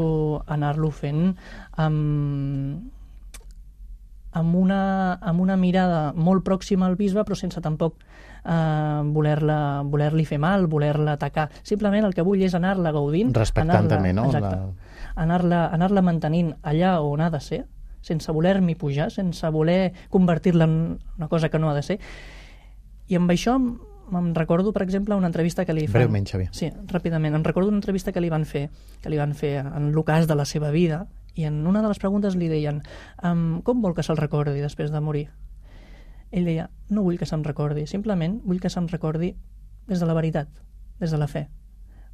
anar-lo 0.52 0.90
fent 0.92 1.30
amb, 1.80 2.90
amb, 4.36 4.56
una, 4.60 4.82
amb 5.16 5.40
una 5.40 5.56
mirada 5.56 6.10
molt 6.12 6.44
pròxima 6.44 6.90
al 6.90 6.98
bisbe, 7.00 7.24
però 7.24 7.38
sense 7.38 7.62
tampoc 7.64 7.96
eh, 8.44 9.00
voler-la 9.16 9.58
voler-li 9.88 10.26
fer 10.28 10.38
mal, 10.42 10.68
voler-la 10.68 11.16
atacar. 11.16 11.48
Simplement 11.64 12.04
el 12.04 12.14
que 12.16 12.24
vull 12.26 12.44
és 12.44 12.54
anar-la 12.58 12.92
gaudint. 12.92 13.32
Respectant 13.36 13.86
anar 13.86 13.96
també, 13.96 14.12
no? 14.12 14.28
Exacte. 14.28 14.56
La... 14.60 14.96
Anar-la 15.24 15.64
anar, 15.72 15.90
mantenint 16.04 16.52
allà 16.60 16.98
on 17.02 17.24
ha 17.24 17.30
de 17.32 17.40
ser, 17.42 17.64
sense 18.04 18.32
voler-m'hi 18.32 18.76
pujar, 18.76 19.10
sense 19.12 19.48
voler 19.52 19.92
convertir-la 20.12 20.68
en 20.68 20.76
una 21.16 21.28
cosa 21.28 21.48
que 21.48 21.58
no 21.58 21.70
ha 21.70 21.74
de 21.76 21.82
ser. 21.82 21.98
I 23.08 23.16
amb 23.18 23.32
això 23.32 23.56
em 24.18 24.32
recordo, 24.34 24.72
per 24.72 24.82
exemple, 24.82 25.14
una 25.14 25.28
entrevista 25.28 25.64
que 25.64 25.74
li 25.76 25.86
fan... 25.86 26.02
Breument, 26.02 26.26
Xavier. 26.26 26.50
Sí, 26.56 26.70
ràpidament. 26.90 27.36
Em 27.38 27.44
recordo 27.46 27.68
una 27.68 27.78
entrevista 27.78 28.12
que 28.12 28.20
li 28.20 28.30
van 28.32 28.44
fer, 28.44 28.68
que 29.02 29.12
li 29.12 29.18
van 29.20 29.34
fer 29.34 29.58
en 29.62 29.90
l'ocàs 29.94 30.26
de 30.26 30.36
la 30.38 30.46
seva 30.48 30.70
vida, 30.74 31.06
i 31.34 31.44
en 31.44 31.66
una 31.66 31.82
de 31.82 31.88
les 31.88 31.98
preguntes 31.98 32.36
li 32.36 32.48
deien 32.50 32.82
um, 33.22 33.60
com 33.62 33.82
vol 33.82 33.94
que 33.94 34.02
se'l 34.02 34.18
recordi 34.18 34.60
després 34.60 34.90
de 34.90 35.00
morir? 35.00 35.28
Ell 36.30 36.46
deia, 36.46 36.68
no 36.90 37.02
vull 37.06 37.18
que 37.18 37.26
se'm 37.26 37.42
recordi, 37.46 37.86
simplement 37.90 38.38
vull 38.44 38.60
que 38.62 38.70
se'm 38.70 38.88
recordi 38.90 39.32
des 39.88 39.98
de 39.98 40.06
la 40.06 40.14
veritat, 40.14 40.50
des 41.00 41.10
de 41.10 41.18
la 41.18 41.26
fe, 41.26 41.48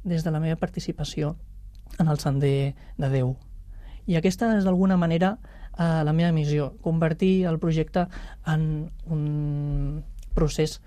des 0.03 0.23
de 0.23 0.31
la 0.31 0.41
meva 0.41 0.57
participació 0.57 1.35
en 1.99 2.07
el 2.07 2.19
sender 2.19 2.75
de 2.97 3.09
Déu. 3.09 3.35
I 4.07 4.17
aquesta 4.17 4.53
és 4.57 4.65
d'alguna 4.65 4.97
manera 4.97 5.37
eh, 5.77 6.03
la 6.03 6.13
meva 6.13 6.31
missió, 6.31 6.71
convertir 6.81 7.45
el 7.45 7.59
projecte 7.59 8.07
en 8.45 8.89
un 9.05 10.03
procés 10.33 10.79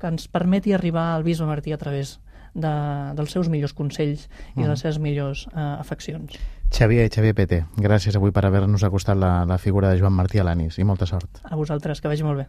que 0.00 0.08
ens 0.10 0.26
permeti 0.32 0.72
arribar 0.72 1.12
al 1.14 1.24
bisbe 1.26 1.46
Martí 1.46 1.72
a 1.72 1.78
través 1.78 2.18
de, 2.54 2.72
dels 3.14 3.30
seus 3.30 3.50
millors 3.52 3.74
consells 3.76 4.26
i 4.56 4.62
de 4.62 4.68
les 4.68 4.78
mm. 4.78 4.82
seves 4.82 4.98
millors 4.98 5.46
uh, 5.52 5.76
afeccions. 5.78 6.38
Xavier, 6.70 7.08
Xavier 7.10 7.34
Pete, 7.34 7.64
gràcies 7.82 8.16
avui 8.16 8.32
per 8.34 8.44
haver-nos 8.46 8.84
acostat 8.86 9.18
la, 9.18 9.44
la 9.46 9.58
figura 9.58 9.90
de 9.90 9.98
Joan 10.00 10.14
Martí 10.14 10.38
Alanis 10.38 10.78
i 10.78 10.86
molta 10.86 11.06
sort. 11.06 11.42
A 11.44 11.58
vosaltres, 11.58 12.00
que 12.00 12.10
vagi 12.10 12.26
molt 12.26 12.42
bé. 12.42 12.48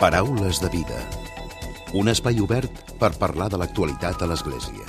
Paraules 0.00 0.62
de 0.62 0.70
vida. 0.72 0.98
Un 1.98 2.08
espai 2.08 2.40
obert 2.40 2.94
per 2.98 3.12
parlar 3.20 3.50
de 3.52 3.60
l'actualitat 3.60 4.22
a 4.22 4.30
l'Església. 4.30 4.86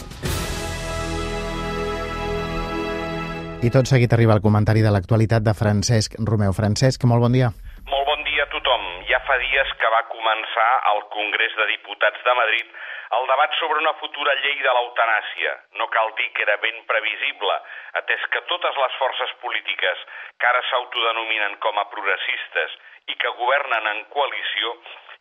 I 3.64 3.70
tot 3.72 3.88
seguit 3.88 4.12
arriba 4.12 4.36
el 4.36 4.44
comentari 4.44 4.82
de 4.84 4.92
l'actualitat 4.92 5.44
de 5.44 5.54
Francesc 5.56 6.18
Romeu. 6.20 6.52
Francesc, 6.52 7.04
molt 7.08 7.24
bon 7.24 7.32
dia. 7.32 7.48
Molt 7.88 8.10
bon 8.10 8.26
dia 8.28 8.44
a 8.44 8.50
tothom. 8.52 8.82
Ja 9.08 9.22
fa 9.34 9.40
dies 9.42 9.70
que 9.82 9.90
va 9.90 10.02
començar 10.12 10.72
al 10.90 11.00
Congrés 11.14 11.54
de 11.58 11.66
Diputats 11.66 12.20
de 12.26 12.34
Madrid 12.38 12.74
el 13.18 13.24
debat 13.30 13.56
sobre 13.58 13.80
una 13.82 13.94
futura 14.02 14.34
llei 14.42 14.60
de 14.62 14.74
l'eutanàsia. 14.78 15.54
No 15.80 15.88
cal 15.96 16.12
dir 16.20 16.28
que 16.36 16.44
era 16.46 16.58
ben 16.62 16.78
previsible, 16.90 17.56
atès 18.02 18.28
que 18.34 18.42
totes 18.52 18.78
les 18.78 18.98
forces 19.00 19.34
polítiques 19.42 20.04
que 20.38 20.50
ara 20.50 20.62
s'autodenominen 20.70 21.56
com 21.66 21.80
a 21.82 21.88
progressistes 21.96 22.78
i 23.10 23.18
que 23.24 23.34
governen 23.40 23.90
en 23.94 24.04
coalició 24.14 24.76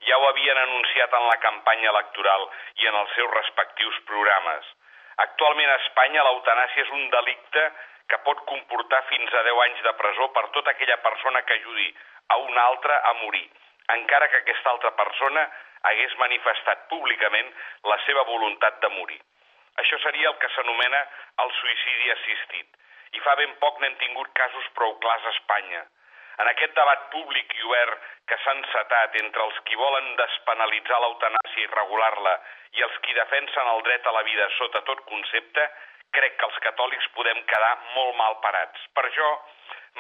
ja 0.08 0.18
ho 0.18 0.28
havien 0.28 0.60
anunciat 0.60 1.16
en 1.20 1.30
la 1.30 1.40
campanya 1.46 1.88
electoral 1.94 2.46
i 2.84 2.92
en 2.92 3.00
els 3.00 3.16
seus 3.16 3.32
respectius 3.38 3.96
programes. 4.12 4.68
Actualment 5.24 5.72
a 5.72 5.80
Espanya 5.86 6.28
l'eutanàsia 6.28 6.84
és 6.84 6.94
un 7.00 7.08
delicte 7.16 7.64
que 8.12 8.20
pot 8.28 8.44
comportar 8.52 9.02
fins 9.08 9.32
a 9.32 9.46
10 9.48 9.64
anys 9.70 9.82
de 9.88 9.96
presó 10.04 10.28
per 10.36 10.48
tota 10.58 10.76
aquella 10.76 11.00
persona 11.00 11.46
que 11.48 11.60
ajudi 11.62 11.92
a 12.28 12.40
una 12.44 12.68
altra 12.68 13.00
a 13.08 13.12
morir, 13.24 13.48
encara 13.96 14.28
que 14.28 14.42
aquesta 14.42 14.70
altra 14.70 14.92
persona 14.98 15.46
hagués 15.90 16.14
manifestat 16.18 16.86
públicament 16.90 17.50
la 17.90 17.98
seva 18.06 18.24
voluntat 18.28 18.78
de 18.82 18.90
morir. 18.98 19.20
Això 19.82 19.98
seria 20.02 20.28
el 20.28 20.38
que 20.38 20.50
s'anomena 20.54 21.00
el 21.44 21.50
suïcidi 21.58 22.12
assistit. 22.14 22.68
I 23.12 23.20
fa 23.24 23.34
ben 23.40 23.54
poc 23.60 23.80
n'hem 23.80 23.96
tingut 24.00 24.32
casos 24.38 24.68
prou 24.76 24.94
clars 25.00 25.26
a 25.26 25.34
Espanya. 25.36 25.82
En 26.40 26.48
aquest 26.48 26.74
debat 26.76 27.08
públic 27.12 27.54
i 27.58 27.64
obert 27.68 28.04
que 28.28 28.38
s'ha 28.42 28.54
encetat 28.56 29.16
entre 29.20 29.42
els 29.46 29.58
qui 29.66 29.76
volen 29.80 30.14
despenalitzar 30.20 31.00
l'eutanàsia 31.02 31.64
i 31.64 31.72
regular-la 31.72 32.36
i 32.78 32.84
els 32.86 33.00
qui 33.04 33.16
defensen 33.18 33.72
el 33.74 33.82
dret 33.88 34.06
a 34.06 34.14
la 34.16 34.22
vida 34.28 34.48
sota 34.56 34.80
tot 34.88 35.02
concepte, 35.10 35.66
crec 36.16 36.38
que 36.38 36.48
els 36.48 36.62
catòlics 36.64 37.10
podem 37.16 37.42
quedar 37.50 37.74
molt 37.96 38.16
mal 38.16 38.38
parats. 38.44 38.88
Per 38.96 39.04
això 39.08 39.28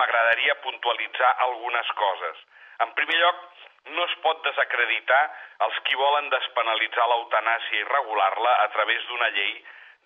m'agradaria 0.00 0.60
puntualitzar 0.64 1.34
algunes 1.46 1.92
coses. 2.00 2.42
En 2.84 2.92
primer 2.96 3.18
lloc, 3.20 3.44
no 3.90 4.04
es 4.04 4.14
pot 4.24 4.42
desacreditar 4.46 5.22
els 5.66 5.78
qui 5.86 5.98
volen 5.98 6.28
despenalitzar 6.30 7.06
l'eutanàsia 7.10 7.80
i 7.80 7.88
regular-la 7.90 8.52
a 8.64 8.68
través 8.76 9.06
d'una 9.08 9.30
llei 9.36 9.54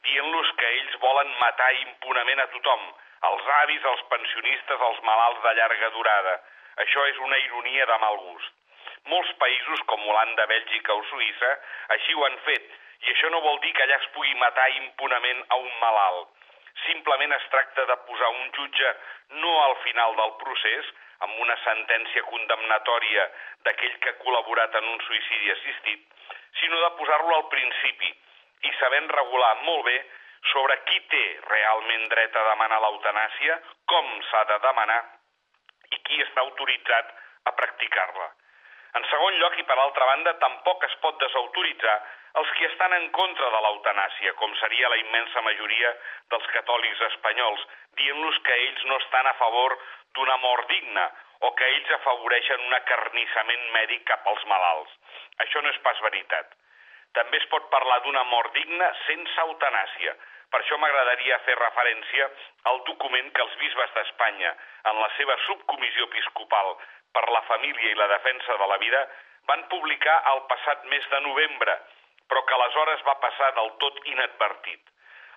dient-los 0.07 0.53
que 0.61 0.69
ells 0.79 0.99
volen 1.03 1.33
matar 1.41 1.73
impunament 1.81 2.41
a 2.41 2.47
tothom, 2.55 2.83
els 3.31 3.49
avis, 3.63 3.85
els 3.93 4.03
pensionistes, 4.13 4.85
els 4.89 5.01
malalts 5.09 5.43
de 5.43 5.55
llarga 5.59 5.91
durada. 5.97 6.35
Això 6.85 7.07
és 7.11 7.19
una 7.27 7.39
ironia 7.43 7.87
de 7.91 7.99
mal 8.05 8.19
gust. 8.23 8.53
Molts 9.11 9.33
països, 9.41 9.83
com 9.91 10.09
Holanda, 10.09 10.47
Bèlgica 10.51 10.95
o 10.95 11.03
Suïssa, 11.11 11.53
així 11.97 12.15
ho 12.15 12.25
han 12.27 12.39
fet, 12.47 12.71
i 13.07 13.13
això 13.13 13.31
no 13.31 13.43
vol 13.45 13.59
dir 13.65 13.73
que 13.75 13.85
allà 13.85 13.99
es 14.01 14.09
pugui 14.15 14.35
matar 14.41 14.67
impunament 14.77 15.43
a 15.49 15.59
un 15.63 15.73
malalt. 15.83 16.33
Simplement 16.85 17.33
es 17.33 17.49
tracta 17.53 17.87
de 17.89 17.97
posar 18.07 18.31
un 18.35 18.51
jutge 18.57 18.95
no 19.43 19.53
al 19.65 19.77
final 19.85 20.17
del 20.21 20.35
procés, 20.43 20.91
amb 21.25 21.41
una 21.41 21.57
sentència 21.65 22.23
condemnatòria 22.29 23.25
d'aquell 23.65 23.97
que 24.03 24.13
ha 24.13 24.21
col·laborat 24.23 24.77
en 24.81 24.89
un 24.93 25.01
suïcidi 25.07 25.53
assistit, 25.55 26.07
sinó 26.61 26.81
de 26.83 26.93
posar-lo 27.01 27.35
al 27.37 27.49
principi 27.53 28.13
i 28.69 28.73
sabent 28.81 29.09
regular 29.17 29.53
molt 29.65 29.85
bé 29.89 29.99
sobre 30.53 30.79
qui 30.89 31.01
té 31.13 31.25
realment 31.51 32.09
dret 32.13 32.37
a 32.37 32.49
demanar 32.51 32.81
l'eutanàsia, 32.83 33.61
com 33.87 34.11
s'ha 34.31 34.45
de 34.53 34.59
demanar 34.65 35.01
i 35.91 35.99
qui 36.09 36.23
està 36.23 36.45
autoritzat 36.45 37.15
a 37.47 37.55
practicar-la. 37.61 38.29
En 38.95 39.05
segon 39.11 39.35
lloc, 39.41 39.59
i 39.59 39.65
per 39.69 39.79
altra 39.79 40.07
banda, 40.07 40.37
tampoc 40.43 40.85
es 40.85 40.95
pot 41.03 41.19
desautoritzar 41.21 41.97
els 42.41 42.51
qui 42.57 42.67
estan 42.69 42.93
en 42.93 43.09
contra 43.17 43.49
de 43.53 43.61
l'eutanàsia, 43.65 44.33
com 44.41 44.55
seria 44.61 44.91
la 44.93 44.99
immensa 45.01 45.43
majoria 45.45 45.93
dels 46.33 46.49
catòlics 46.55 47.01
espanyols, 47.09 47.63
dient-los 48.01 48.39
que 48.45 48.59
ells 48.67 48.85
no 48.91 48.99
estan 49.01 49.27
a 49.27 49.35
favor 49.41 49.77
d'una 50.15 50.37
mort 50.45 50.69
digna 50.69 51.07
o 51.41 51.53
que 51.57 51.69
ells 51.73 51.91
afavoreixen 51.97 52.63
un 52.69 52.77
acarnissament 52.77 53.67
mèdic 53.73 54.05
cap 54.13 54.29
als 54.29 54.45
malalts. 54.53 54.93
Això 55.45 55.63
no 55.63 55.73
és 55.73 55.83
pas 55.85 56.01
veritat. 56.05 56.55
També 57.17 57.41
es 57.41 57.49
pot 57.53 57.69
parlar 57.73 58.01
d'una 58.05 58.25
mort 58.29 58.53
digna 58.57 58.89
sense 59.07 59.45
eutanàsia. 59.49 60.17
Per 60.53 60.61
això 60.61 60.77
m'agradaria 60.79 61.39
fer 61.45 61.57
referència 61.59 62.29
al 62.71 62.83
document 62.89 63.33
que 63.35 63.43
els 63.43 63.57
bisbes 63.63 63.95
d'Espanya, 63.95 64.53
en 64.91 65.01
la 65.01 65.09
seva 65.17 65.37
subcomissió 65.47 66.07
episcopal 66.07 66.77
per 67.13 67.25
la 67.31 67.43
família 67.49 67.91
i 67.93 67.99
la 67.99 68.11
defensa 68.15 68.57
de 68.61 68.67
la 68.73 68.79
vida, 68.83 69.03
van 69.47 69.63
publicar 69.71 70.17
el 70.33 70.43
passat 70.51 70.85
mes 70.91 71.09
de 71.11 71.21
novembre, 71.27 71.79
però 72.29 72.43
que 72.45 72.55
aleshores 72.55 73.03
va 73.07 73.19
passar 73.23 73.53
del 73.55 73.73
tot 73.83 73.99
inadvertit. 74.13 74.83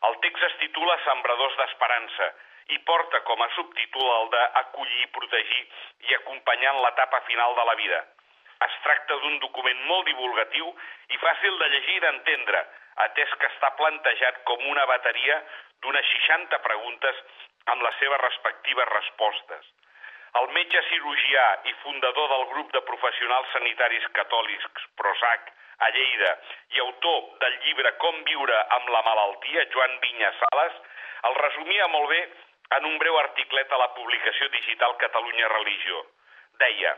El 0.08 0.16
text 0.24 0.46
es 0.48 0.56
titula 0.62 0.98
Sembradors 1.04 1.58
d'Esperança 1.60 2.30
i 2.74 2.78
porta 2.88 3.22
com 3.28 3.42
a 3.42 3.50
subtítol 3.56 4.10
el 4.16 4.30
de 4.34 4.44
acollir, 4.62 5.08
protegir 5.16 5.64
i 6.10 6.16
acompanyar 6.16 6.74
en 6.76 6.82
l'etapa 6.86 7.22
final 7.28 7.56
de 7.58 7.66
la 7.70 7.76
vida. 7.82 8.00
Es 8.66 8.76
tracta 8.84 9.18
d'un 9.22 9.40
document 9.44 9.82
molt 9.88 10.08
divulgatiu 10.08 10.70
i 11.10 11.20
fàcil 11.22 11.58
de 11.60 11.70
llegir 11.74 11.98
i 11.98 12.04
d'entendre, 12.06 12.64
atès 13.08 13.36
que 13.42 13.48
està 13.54 13.72
plantejat 13.80 14.42
com 14.50 14.66
una 14.72 14.86
bateria 14.90 15.38
d'unes 15.84 16.10
60 16.14 16.60
preguntes 16.66 17.22
amb 17.74 17.86
les 17.86 18.00
seves 18.02 18.22
respectives 18.26 18.92
respostes. 18.92 19.70
El 20.38 20.48
metge 20.54 20.82
cirurgià 20.90 21.46
i 21.66 21.74
fundador 21.84 22.28
del 22.30 22.46
grup 22.52 22.74
de 22.76 22.82
professionals 22.90 23.50
sanitaris 23.56 24.06
catòlics, 24.18 24.86
PROSAC, 25.02 25.50
a 25.80 25.90
Lleida, 25.96 26.32
i 26.76 26.84
autor 26.84 27.20
del 27.42 27.56
llibre 27.64 27.94
Com 28.04 28.22
viure 28.28 28.60
amb 28.78 28.92
la 28.94 29.02
malaltia, 29.08 29.66
Joan 29.74 29.98
Vinya 30.04 30.30
Sales, 30.42 30.78
el 31.30 31.36
resumia 31.40 31.88
molt 31.96 32.10
bé 32.14 32.22
en 32.78 32.86
un 32.92 32.98
breu 33.02 33.18
articlet 33.18 33.72
a 33.74 33.82
la 33.82 33.90
publicació 33.96 34.50
digital 34.54 34.98
Catalunya 35.02 35.50
Religió. 35.56 36.04
Deia, 36.62 36.94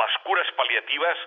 les 0.00 0.16
cures 0.24 0.52
paliatives 0.56 1.26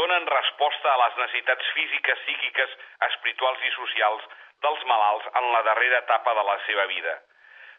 donen 0.00 0.26
resposta 0.30 0.92
a 0.92 1.00
les 1.02 1.20
necessitats 1.20 1.70
físiques, 1.76 2.24
psíquiques, 2.24 2.78
espirituals 3.10 3.68
i 3.68 3.74
socials 3.76 4.26
dels 4.64 4.84
malalts 4.90 5.28
en 5.42 5.52
la 5.52 5.62
darrera 5.68 6.00
etapa 6.06 6.34
de 6.38 6.44
la 6.48 6.58
seva 6.66 6.86
vida. 6.90 7.18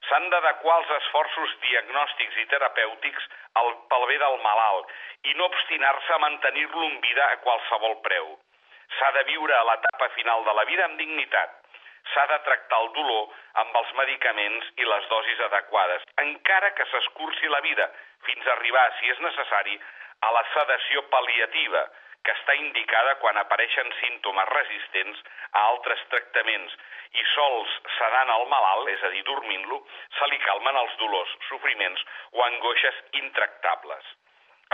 S'han 0.08 0.30
d'adequar 0.30 0.78
els 0.82 0.92
esforços 1.00 1.54
diagnòstics 1.66 2.38
i 2.42 2.46
terapèutics 2.52 3.28
al, 3.62 3.72
pel 3.92 4.06
bé 4.12 4.18
del 4.22 4.38
malalt 4.44 4.92
i 5.32 5.34
no 5.40 5.48
obstinar-se 5.50 6.14
a 6.14 6.22
mantenir-lo 6.24 6.84
en 6.90 7.00
vida 7.06 7.30
a 7.32 7.40
qualsevol 7.46 7.98
preu. 8.06 8.28
S'ha 8.98 9.12
de 9.18 9.24
viure 9.32 9.56
a 9.58 9.64
l'etapa 9.70 10.10
final 10.18 10.46
de 10.46 10.54
la 10.60 10.66
vida 10.70 10.86
amb 10.86 11.02
dignitat. 11.02 11.56
S'ha 12.14 12.26
de 12.30 12.38
tractar 12.46 12.82
el 12.84 12.92
dolor 12.98 13.32
amb 13.64 13.78
els 13.82 13.94
medicaments 14.00 14.68
i 14.78 14.86
les 14.86 15.08
dosis 15.10 15.40
adequades, 15.48 16.06
encara 16.22 16.74
que 16.78 16.86
s'escurci 16.92 17.50
la 17.50 17.64
vida, 17.66 17.90
fins 18.28 18.46
a 18.46 18.54
arribar, 18.54 18.86
si 19.00 19.10
és 19.10 19.22
necessari, 19.26 19.80
a 20.22 20.32
la 20.38 20.44
sedació 20.54 21.02
pal·liativa, 21.14 21.82
que 22.26 22.34
està 22.34 22.56
indicada 22.58 23.16
quan 23.22 23.38
apareixen 23.38 23.92
símptomes 24.02 24.50
resistents 24.52 25.22
a 25.54 25.64
altres 25.70 26.02
tractaments 26.12 26.76
i 27.22 27.24
sols 27.36 27.74
sedant 27.98 28.32
el 28.34 28.46
malalt, 28.52 28.90
és 28.92 29.04
a 29.06 29.12
dir, 29.14 29.24
dormint-lo, 29.30 29.80
se 30.18 30.30
li 30.32 30.40
calmen 30.44 30.80
els 30.82 30.96
dolors, 31.02 31.34
sofriments 31.50 32.06
o 32.34 32.44
angoixes 32.48 33.02
intractables. 33.22 34.08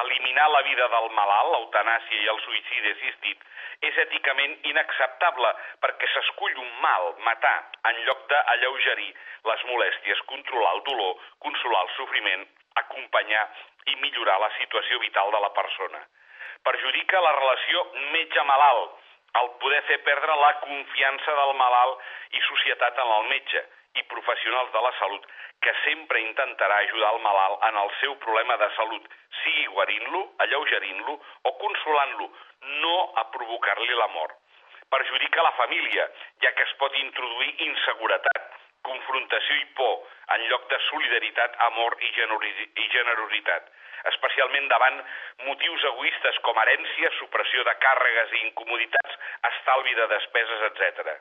Eliminar 0.02 0.48
la 0.50 0.62
vida 0.68 0.88
del 0.94 1.10
malalt, 1.18 1.52
l'eutanàsia 1.54 2.22
i 2.22 2.30
el 2.32 2.40
suïcidi 2.46 2.94
assistit, 2.96 3.44
és 3.90 4.00
èticament 4.06 4.56
inacceptable 4.72 5.52
perquè 5.84 6.08
s'escull 6.14 6.56
un 6.64 6.72
mal, 6.86 7.12
matar, 7.28 7.58
en 7.92 8.00
lloc 8.08 8.24
d'alleugerir 8.32 9.12
les 9.52 9.68
molèsties, 9.74 10.24
controlar 10.32 10.74
el 10.78 10.84
dolor, 10.88 11.20
consolar 11.44 11.84
el 11.84 11.94
sofriment, 11.98 12.48
acompanyar 12.86 13.46
i 13.92 14.00
millorar 14.06 14.40
la 14.40 14.52
situació 14.62 15.04
vital 15.04 15.36
de 15.36 15.44
la 15.44 15.54
persona 15.60 16.06
perjudica 16.68 17.22
la 17.22 17.36
relació 17.38 17.86
metge-malalt, 18.16 18.98
el 19.42 19.52
poder 19.62 19.82
fer 19.88 20.00
perdre 20.08 20.36
la 20.40 20.52
confiança 20.64 21.36
del 21.38 21.54
malalt 21.60 22.02
i 22.36 22.42
societat 22.48 23.00
en 23.00 23.14
el 23.18 23.30
metge 23.30 23.64
i 24.00 24.04
professionals 24.12 24.72
de 24.74 24.82
la 24.84 24.92
salut 25.00 25.26
que 25.62 25.74
sempre 25.86 26.20
intentarà 26.24 26.78
ajudar 26.84 27.14
el 27.16 27.22
malalt 27.24 27.66
en 27.70 27.78
el 27.84 27.92
seu 28.00 28.16
problema 28.24 28.58
de 28.58 28.70
salut, 28.76 29.08
sigui 29.44 29.68
guarint-lo, 29.76 30.22
alleugerint-lo 30.46 31.18
o 31.18 31.52
consolant-lo, 31.64 32.30
no 32.84 32.96
a 33.22 33.28
provocar-li 33.36 34.00
la 34.00 34.08
mort. 34.16 34.40
Perjudica 34.92 35.44
la 35.44 35.54
família, 35.60 36.08
ja 36.44 36.52
que 36.58 36.66
es 36.68 36.74
pot 36.82 36.98
introduir 37.00 37.54
inseguretat, 37.68 38.51
confrontació 38.88 39.60
i 39.60 39.68
por, 39.78 40.00
en 40.36 40.48
lloc 40.50 40.68
de 40.72 40.80
solidaritat, 40.88 41.56
amor 41.68 41.98
i 42.02 42.12
generositat 42.18 43.72
especialment 44.10 44.68
davant 44.72 44.98
motius 45.46 45.84
egoistes 45.92 46.40
com 46.46 46.58
herència, 46.58 47.12
supressió 47.20 47.66
de 47.68 47.76
càrregues 47.84 48.34
i 48.38 48.42
incomoditats, 48.48 49.20
estalvi 49.52 49.94
de 50.00 50.08
despeses, 50.16 50.64
etc. 50.72 51.14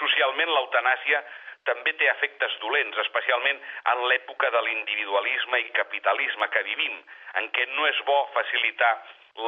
Socialment, 0.00 0.52
l'eutanàsia 0.56 1.22
també 1.68 1.92
té 1.98 2.08
efectes 2.10 2.54
dolents, 2.62 2.98
especialment 3.04 3.58
en 3.92 4.04
l'època 4.10 4.50
de 4.50 4.62
l'individualisme 4.66 5.60
i 5.62 5.74
capitalisme 5.78 6.48
que 6.54 6.62
vivim, 6.68 6.96
en 7.40 7.50
què 7.56 7.66
no 7.76 7.86
és 7.90 8.00
bo 8.08 8.18
facilitar 8.34 8.92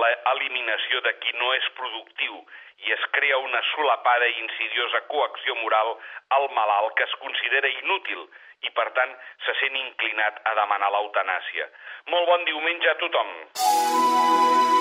l'eliminació 0.03 1.01
de 1.05 1.13
qui 1.21 1.35
no 1.41 1.51
és 1.55 1.67
productiu 1.79 2.39
i 2.87 2.93
es 2.93 3.05
crea 3.17 3.39
una 3.39 3.61
solapada 3.73 4.29
i 4.31 4.39
insidiosa 4.45 5.03
coacció 5.11 5.57
moral 5.61 5.95
al 6.39 6.49
malalt 6.57 6.97
que 6.99 7.05
es 7.09 7.17
considera 7.25 7.71
inútil 7.81 8.25
i, 8.65 8.71
per 8.71 8.89
tant, 8.97 9.13
se 9.47 9.57
sent 9.61 9.77
inclinat 9.77 10.41
a 10.45 10.55
demanar 10.61 10.93
l'eutanàsia. 10.95 11.69
Molt 12.15 12.31
bon 12.33 12.49
diumenge 12.49 12.95
a 12.95 12.97
tothom! 13.03 14.74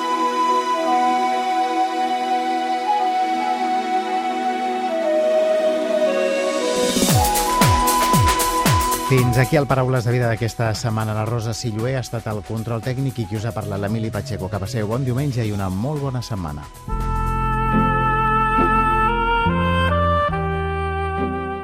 Fins 9.13 9.38
aquí 9.38 9.58
el 9.58 9.67
Paraules 9.69 10.08
de 10.08 10.12
Vida 10.12 10.26
d'aquesta 10.26 10.71
setmana. 10.73 11.13
La 11.13 11.28
Rosa 11.28 11.52
Sillué 11.54 11.91
ha 11.93 11.99
estat 12.02 12.26
el 12.32 12.39
control 12.47 12.82
tècnic 12.82 13.19
i 13.21 13.26
qui 13.30 13.38
us 13.38 13.43
ha 13.45 13.52
parlat 13.54 13.78
l'Emili 13.78 14.10
Pacheco. 14.10 14.49
Que 14.49 14.58
passeu 14.58 14.88
bon 14.89 15.06
diumenge 15.06 15.45
i 15.45 15.52
una 15.54 15.67
molt 15.69 16.02
bona 16.02 16.23
setmana. 16.26 16.65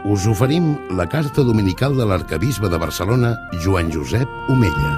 Us 0.05 0.29
oferim 0.29 0.75
la 0.93 1.09
carta 1.09 1.41
dominical 1.41 1.97
de 1.97 2.05
l'arcabisbe 2.05 2.69
de 2.69 2.77
Barcelona, 2.77 3.33
Joan 3.65 3.89
Josep 3.97 4.29
Omella. 4.53 4.93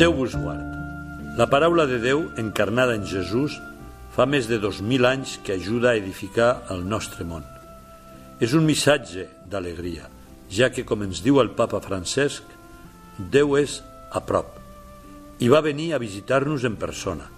Déu 0.00 0.16
vos 0.24 0.40
guard. 0.40 0.64
La 1.36 1.52
paraula 1.52 1.84
de 1.84 2.00
Déu, 2.00 2.30
encarnada 2.40 2.96
en 2.96 3.04
Jesús, 3.04 3.60
fa 4.18 4.24
més 4.26 4.48
de 4.50 4.56
2.000 4.58 5.06
anys 5.06 5.36
que 5.46 5.54
ajuda 5.54 5.92
a 5.92 5.98
edificar 6.00 6.64
el 6.74 6.80
nostre 6.82 7.22
món. 7.22 7.44
És 8.42 8.50
un 8.50 8.64
missatge 8.66 9.28
d'alegria, 9.46 10.08
ja 10.50 10.72
que, 10.74 10.82
com 10.82 11.04
ens 11.06 11.20
diu 11.22 11.38
el 11.38 11.52
papa 11.54 11.78
Francesc, 11.84 12.42
Déu 13.18 13.54
és 13.58 13.76
a 14.10 14.22
prop 14.22 14.56
i 15.38 15.46
va 15.50 15.62
venir 15.62 15.92
a 15.94 16.00
visitar-nos 16.02 16.64
en 16.66 16.74
persona. 16.78 17.28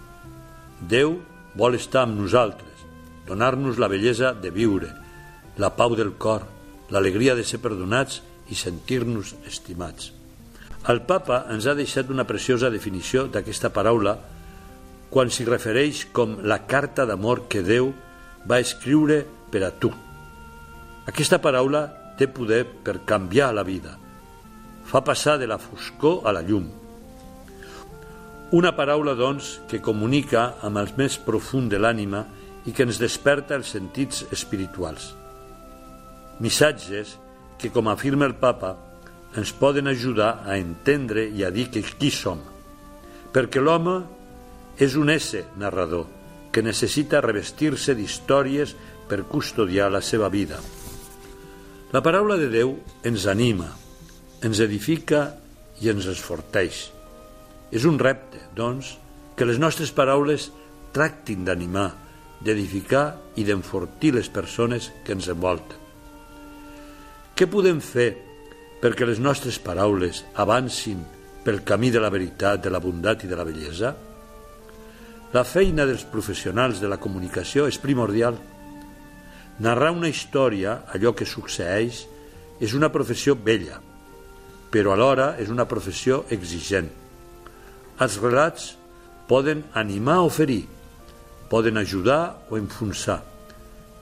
Déu 0.81 1.19
vol 1.53 1.77
estar 1.77 2.07
amb 2.07 2.17
nosaltres, 2.17 2.87
donar-nos 3.29 3.77
la 3.77 3.89
bellesa 3.93 4.33
de 4.33 4.49
viure, 4.49 4.89
la 5.61 5.73
pau 5.77 5.93
del 5.97 6.15
cor, 6.17 6.47
l'alegria 6.89 7.37
de 7.37 7.45
ser 7.45 7.61
perdonats 7.61 8.23
i 8.49 8.57
sentir-nos 8.57 9.35
estimats. 9.45 10.15
El 10.89 11.05
papa 11.05 11.45
ens 11.53 11.69
ha 11.69 11.77
deixat 11.77 12.09
una 12.09 12.25
preciosa 12.25 12.73
definició 12.73 13.29
d'aquesta 13.29 13.69
paraula 13.69 14.17
quan 15.11 15.31
s'hi 15.31 15.45
refereix 15.49 16.07
com 16.15 16.39
la 16.47 16.63
carta 16.71 17.05
d'amor 17.07 17.49
que 17.51 17.65
Déu 17.67 17.91
va 18.49 18.61
escriure 18.63 19.25
per 19.51 19.65
a 19.67 19.73
tu. 19.75 19.91
Aquesta 21.11 21.41
paraula 21.43 21.89
té 22.19 22.29
poder 22.31 22.63
per 22.85 23.01
canviar 23.07 23.51
la 23.55 23.65
vida. 23.67 23.97
Fa 24.87 25.03
passar 25.05 25.39
de 25.41 25.49
la 25.51 25.59
foscor 25.59 26.23
a 26.27 26.35
la 26.35 26.43
llum. 26.47 26.69
Una 28.55 28.73
paraula, 28.75 29.15
doncs, 29.15 29.61
que 29.71 29.83
comunica 29.83 30.57
amb 30.67 30.81
el 30.81 30.91
més 30.99 31.19
profund 31.23 31.71
de 31.71 31.79
l'ànima 31.79 32.25
i 32.67 32.75
que 32.75 32.85
ens 32.87 32.99
desperta 32.99 33.55
els 33.59 33.71
sentits 33.71 34.25
espirituals. 34.35 35.13
Missatges 36.43 37.17
que, 37.59 37.71
com 37.71 37.89
afirma 37.89 38.27
el 38.27 38.35
papa, 38.41 38.75
ens 39.39 39.53
poden 39.55 39.87
ajudar 39.87 40.41
a 40.47 40.59
entendre 40.59 41.29
i 41.31 41.45
a 41.47 41.51
dir 41.55 41.69
que 41.71 41.83
qui 41.83 42.11
som. 42.11 42.41
Perquè 43.31 43.63
l'home 43.63 44.01
és 44.81 44.97
un 44.97 45.13
ésser 45.13 45.45
narrador 45.61 46.07
que 46.51 46.65
necessita 46.65 47.21
revestir-se 47.21 47.95
d'històries 47.95 48.73
per 49.11 49.27
custodiar 49.29 49.91
la 49.93 50.01
seva 50.01 50.31
vida. 50.33 50.59
La 51.93 52.03
paraula 52.03 52.39
de 52.41 52.49
Déu 52.49 52.73
ens 53.05 53.27
anima, 53.29 53.69
ens 54.43 54.63
edifica 54.65 55.37
i 55.83 55.91
ens 55.93 56.09
esforteix. 56.09 56.89
És 57.71 57.85
un 57.87 58.01
repte, 58.01 58.41
doncs, 58.57 58.97
que 59.37 59.47
les 59.47 59.61
nostres 59.61 59.93
paraules 59.95 60.49
tractin 60.95 61.45
d'animar, 61.45 61.91
d'edificar 62.41 63.05
i 63.37 63.45
d'enfortir 63.45 64.15
les 64.17 64.31
persones 64.33 64.91
que 65.05 65.13
ens 65.13 65.29
envolten. 65.29 65.77
Què 67.37 67.47
podem 67.49 67.81
fer 67.85 68.11
perquè 68.81 69.07
les 69.09 69.21
nostres 69.21 69.59
paraules 69.61 70.25
avancin 70.41 71.05
pel 71.45 71.63
camí 71.69 71.91
de 71.93 72.01
la 72.01 72.11
veritat, 72.13 72.63
de 72.65 72.73
la 72.73 72.81
bondat 72.81 73.25
i 73.25 73.31
de 73.31 73.37
la 73.37 73.45
bellesa? 73.45 73.93
La 75.31 75.45
feina 75.47 75.85
dels 75.87 76.03
professionals 76.11 76.81
de 76.83 76.89
la 76.91 76.97
comunicació 76.99 77.69
és 77.71 77.77
primordial. 77.79 78.35
Narrar 79.63 79.93
una 79.95 80.09
història, 80.11 80.81
allò 80.91 81.13
que 81.15 81.29
succeeix, 81.29 82.01
és 82.59 82.75
una 82.75 82.89
professió 82.91 83.37
bella, 83.39 83.79
però 84.75 84.97
alhora 84.97 85.37
és 85.39 85.53
una 85.55 85.69
professió 85.71 86.25
exigent. 86.35 86.89
Els 88.03 88.17
relats 88.19 88.73
poden 89.31 89.63
animar 89.79 90.19
o 90.27 90.33
ferir, 90.35 90.65
poden 91.47 91.79
ajudar 91.79 92.49
o 92.51 92.59
enfonsar, 92.59 93.21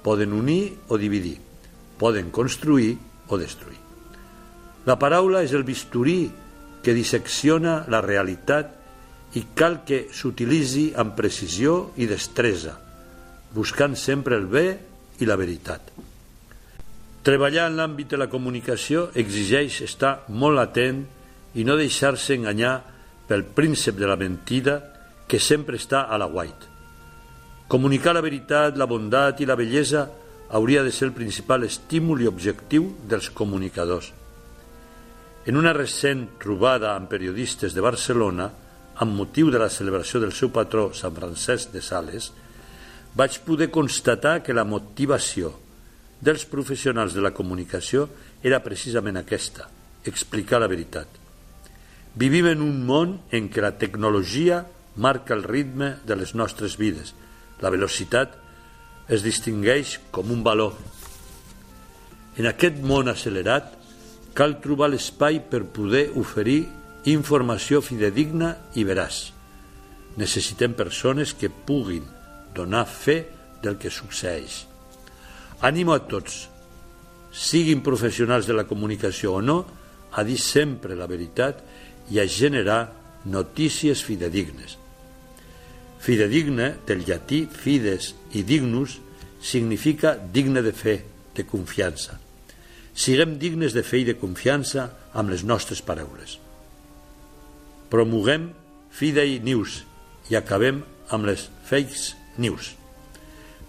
poden 0.00 0.32
unir 0.32 0.78
o 0.88 0.96
dividir, 0.96 1.36
poden 2.00 2.32
construir 2.32 2.96
o 3.28 3.36
destruir. 3.36 3.76
La 4.88 4.96
paraula 4.96 5.44
és 5.44 5.52
el 5.52 5.68
bisturí 5.68 6.30
que 6.80 6.96
dissecciona 6.96 7.82
la 7.92 8.00
realitat 8.00 8.77
i 9.36 9.44
cal 9.54 9.82
que 9.84 10.06
s'utilitzi 10.14 10.92
amb 10.96 11.16
precisió 11.18 11.92
i 12.00 12.08
destresa, 12.08 12.78
buscant 13.52 13.96
sempre 13.96 14.38
el 14.38 14.46
bé 14.48 14.66
i 15.20 15.28
la 15.28 15.36
veritat. 15.36 15.92
Treballar 17.26 17.66
en 17.68 17.76
l'àmbit 17.76 18.14
de 18.14 18.20
la 18.20 18.30
comunicació 18.32 19.08
exigeix 19.18 19.82
estar 19.84 20.22
molt 20.28 20.62
atent 20.62 21.02
i 21.60 21.64
no 21.66 21.76
deixar-se 21.76 22.38
enganyar 22.38 22.78
pel 23.28 23.44
príncep 23.44 23.98
de 23.98 24.08
la 24.08 24.16
mentida 24.16 24.78
que 25.28 25.40
sempre 25.42 25.76
està 25.76 26.06
a 26.08 26.16
la 26.16 26.28
white. 26.30 26.70
Comunicar 27.68 28.14
la 28.16 28.24
veritat, 28.24 28.78
la 28.80 28.88
bondat 28.88 29.42
i 29.44 29.46
la 29.48 29.58
bellesa 29.60 30.06
hauria 30.56 30.82
de 30.82 30.92
ser 30.92 31.10
el 31.10 31.12
principal 31.12 31.66
estímul 31.66 32.22
i 32.24 32.30
objectiu 32.30 32.86
dels 33.04 33.28
comunicadors. 33.28 34.08
En 35.44 35.56
una 35.56 35.74
recent 35.76 36.24
trobada 36.40 36.94
amb 36.94 37.10
periodistes 37.12 37.76
de 37.76 37.84
Barcelona, 37.84 38.48
amb 38.98 39.14
motiu 39.14 39.52
de 39.54 39.60
la 39.62 39.70
celebració 39.70 40.20
del 40.20 40.34
seu 40.34 40.50
patró, 40.50 40.90
Sant 40.94 41.14
Francesc 41.14 41.70
de 41.74 41.82
Sales, 41.82 42.32
vaig 43.14 43.38
poder 43.46 43.70
constatar 43.70 44.40
que 44.42 44.54
la 44.54 44.66
motivació 44.66 45.52
dels 46.20 46.44
professionals 46.50 47.14
de 47.14 47.22
la 47.22 47.32
comunicació 47.34 48.08
era 48.42 48.58
precisament 48.64 49.20
aquesta, 49.20 49.68
explicar 50.04 50.58
la 50.60 50.70
veritat. 50.70 51.06
Vivim 52.18 52.48
en 52.50 52.62
un 52.64 52.82
món 52.86 53.18
en 53.30 53.46
què 53.52 53.62
la 53.62 53.76
tecnologia 53.78 54.64
marca 54.98 55.34
el 55.34 55.44
ritme 55.46 55.94
de 56.06 56.16
les 56.18 56.34
nostres 56.34 56.74
vides. 56.78 57.14
La 57.62 57.70
velocitat 57.70 58.34
es 59.08 59.22
distingueix 59.22 59.98
com 60.10 60.32
un 60.34 60.42
valor. 60.42 60.74
En 62.38 62.50
aquest 62.50 62.82
món 62.82 63.10
accelerat 63.10 63.70
cal 64.34 64.58
trobar 64.62 64.90
l'espai 64.90 65.38
per 65.50 65.64
poder 65.74 66.08
oferir 66.18 66.64
informació 67.14 67.80
fidedigna 67.84 68.54
i 68.74 68.84
veraç. 68.84 69.28
Necessitem 70.18 70.74
persones 70.74 71.34
que 71.34 71.50
puguin 71.50 72.06
donar 72.54 72.86
fe 72.90 73.20
del 73.62 73.78
que 73.78 73.90
succeeix. 73.90 74.64
Animo 75.62 75.94
a 75.94 76.02
tots, 76.06 76.48
siguin 77.32 77.82
professionals 77.86 78.46
de 78.46 78.54
la 78.54 78.66
comunicació 78.66 79.38
o 79.38 79.42
no, 79.42 79.58
a 80.12 80.24
dir 80.24 80.38
sempre 80.40 80.96
la 80.96 81.06
veritat 81.06 81.60
i 82.10 82.18
a 82.18 82.26
generar 82.26 82.80
notícies 83.28 84.02
fidedignes. 84.02 84.78
Fidedigne, 85.98 86.72
del 86.86 87.04
llatí 87.06 87.44
fides 87.50 88.14
i 88.38 88.44
dignus, 88.46 88.98
significa 89.42 90.16
digne 90.16 90.62
de 90.62 90.72
fe, 90.72 90.98
de 91.34 91.44
confiança. 91.46 92.18
Siguem 92.94 93.36
dignes 93.38 93.74
de 93.74 93.84
fe 93.86 94.02
i 94.02 94.06
de 94.08 94.16
confiança 94.18 94.88
amb 95.14 95.30
les 95.30 95.44
nostres 95.46 95.82
paraules. 95.82 96.38
Promoguem 97.88 98.50
Fidei 98.92 99.38
News 99.40 99.82
i 100.28 100.36
acabem 100.36 100.82
amb 101.08 101.24
les 101.24 101.46
fakes 101.64 102.12
news. 102.36 102.74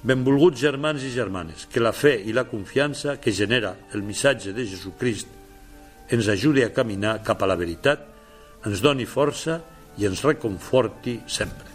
Benvolguts 0.04 0.60
germans 0.60 1.04
i 1.04 1.12
germanes, 1.12 1.66
que 1.72 1.80
la 1.84 1.94
fe 1.96 2.18
i 2.28 2.36
la 2.36 2.46
confiança 2.48 3.18
que 3.20 3.32
genera 3.36 3.76
el 3.96 4.04
missatge 4.04 4.52
de 4.56 4.66
Jesucrist 4.68 5.28
ens 6.12 6.28
ajudi 6.28 6.64
a 6.66 6.74
caminar 6.74 7.20
cap 7.24 7.44
a 7.44 7.48
la 7.48 7.56
veritat, 7.60 8.02
ens 8.66 8.84
doni 8.84 9.08
força 9.08 9.60
i 10.00 10.08
ens 10.10 10.24
reconforti 10.26 11.20
sempre. 11.28 11.68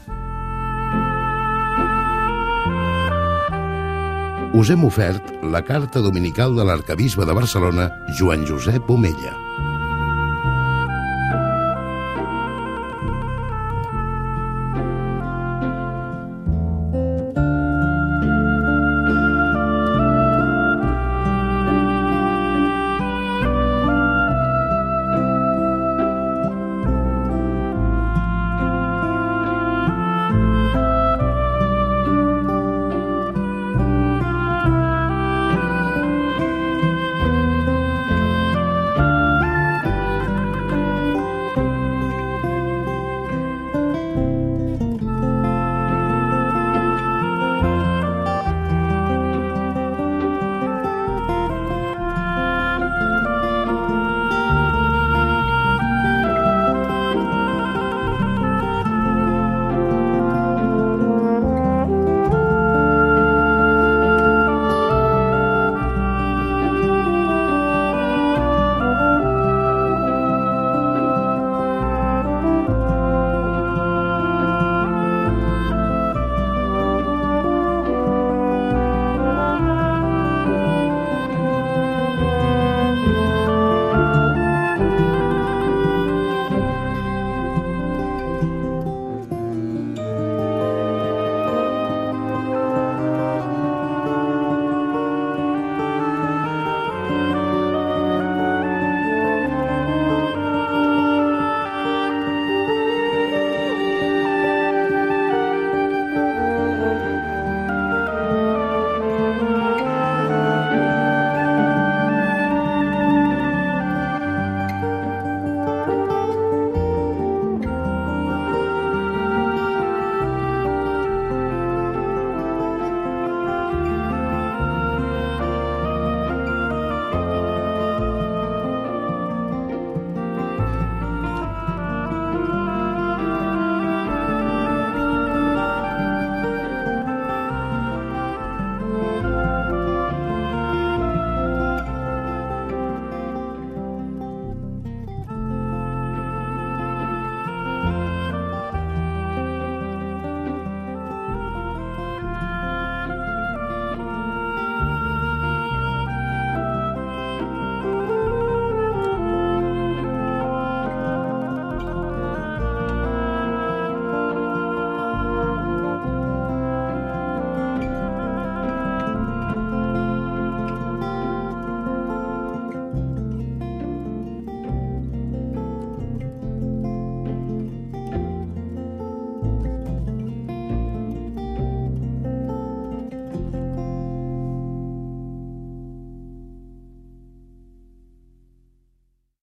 Us 4.54 4.70
hem 4.70 4.84
ofert 4.86 5.32
la 5.50 5.64
carta 5.66 6.02
dominical 6.04 6.54
de 6.54 6.66
l'arcabisbe 6.68 7.26
de 7.26 7.34
Barcelona, 7.34 7.88
Joan 8.18 8.44
Josep 8.46 8.90
Omella. 8.90 9.34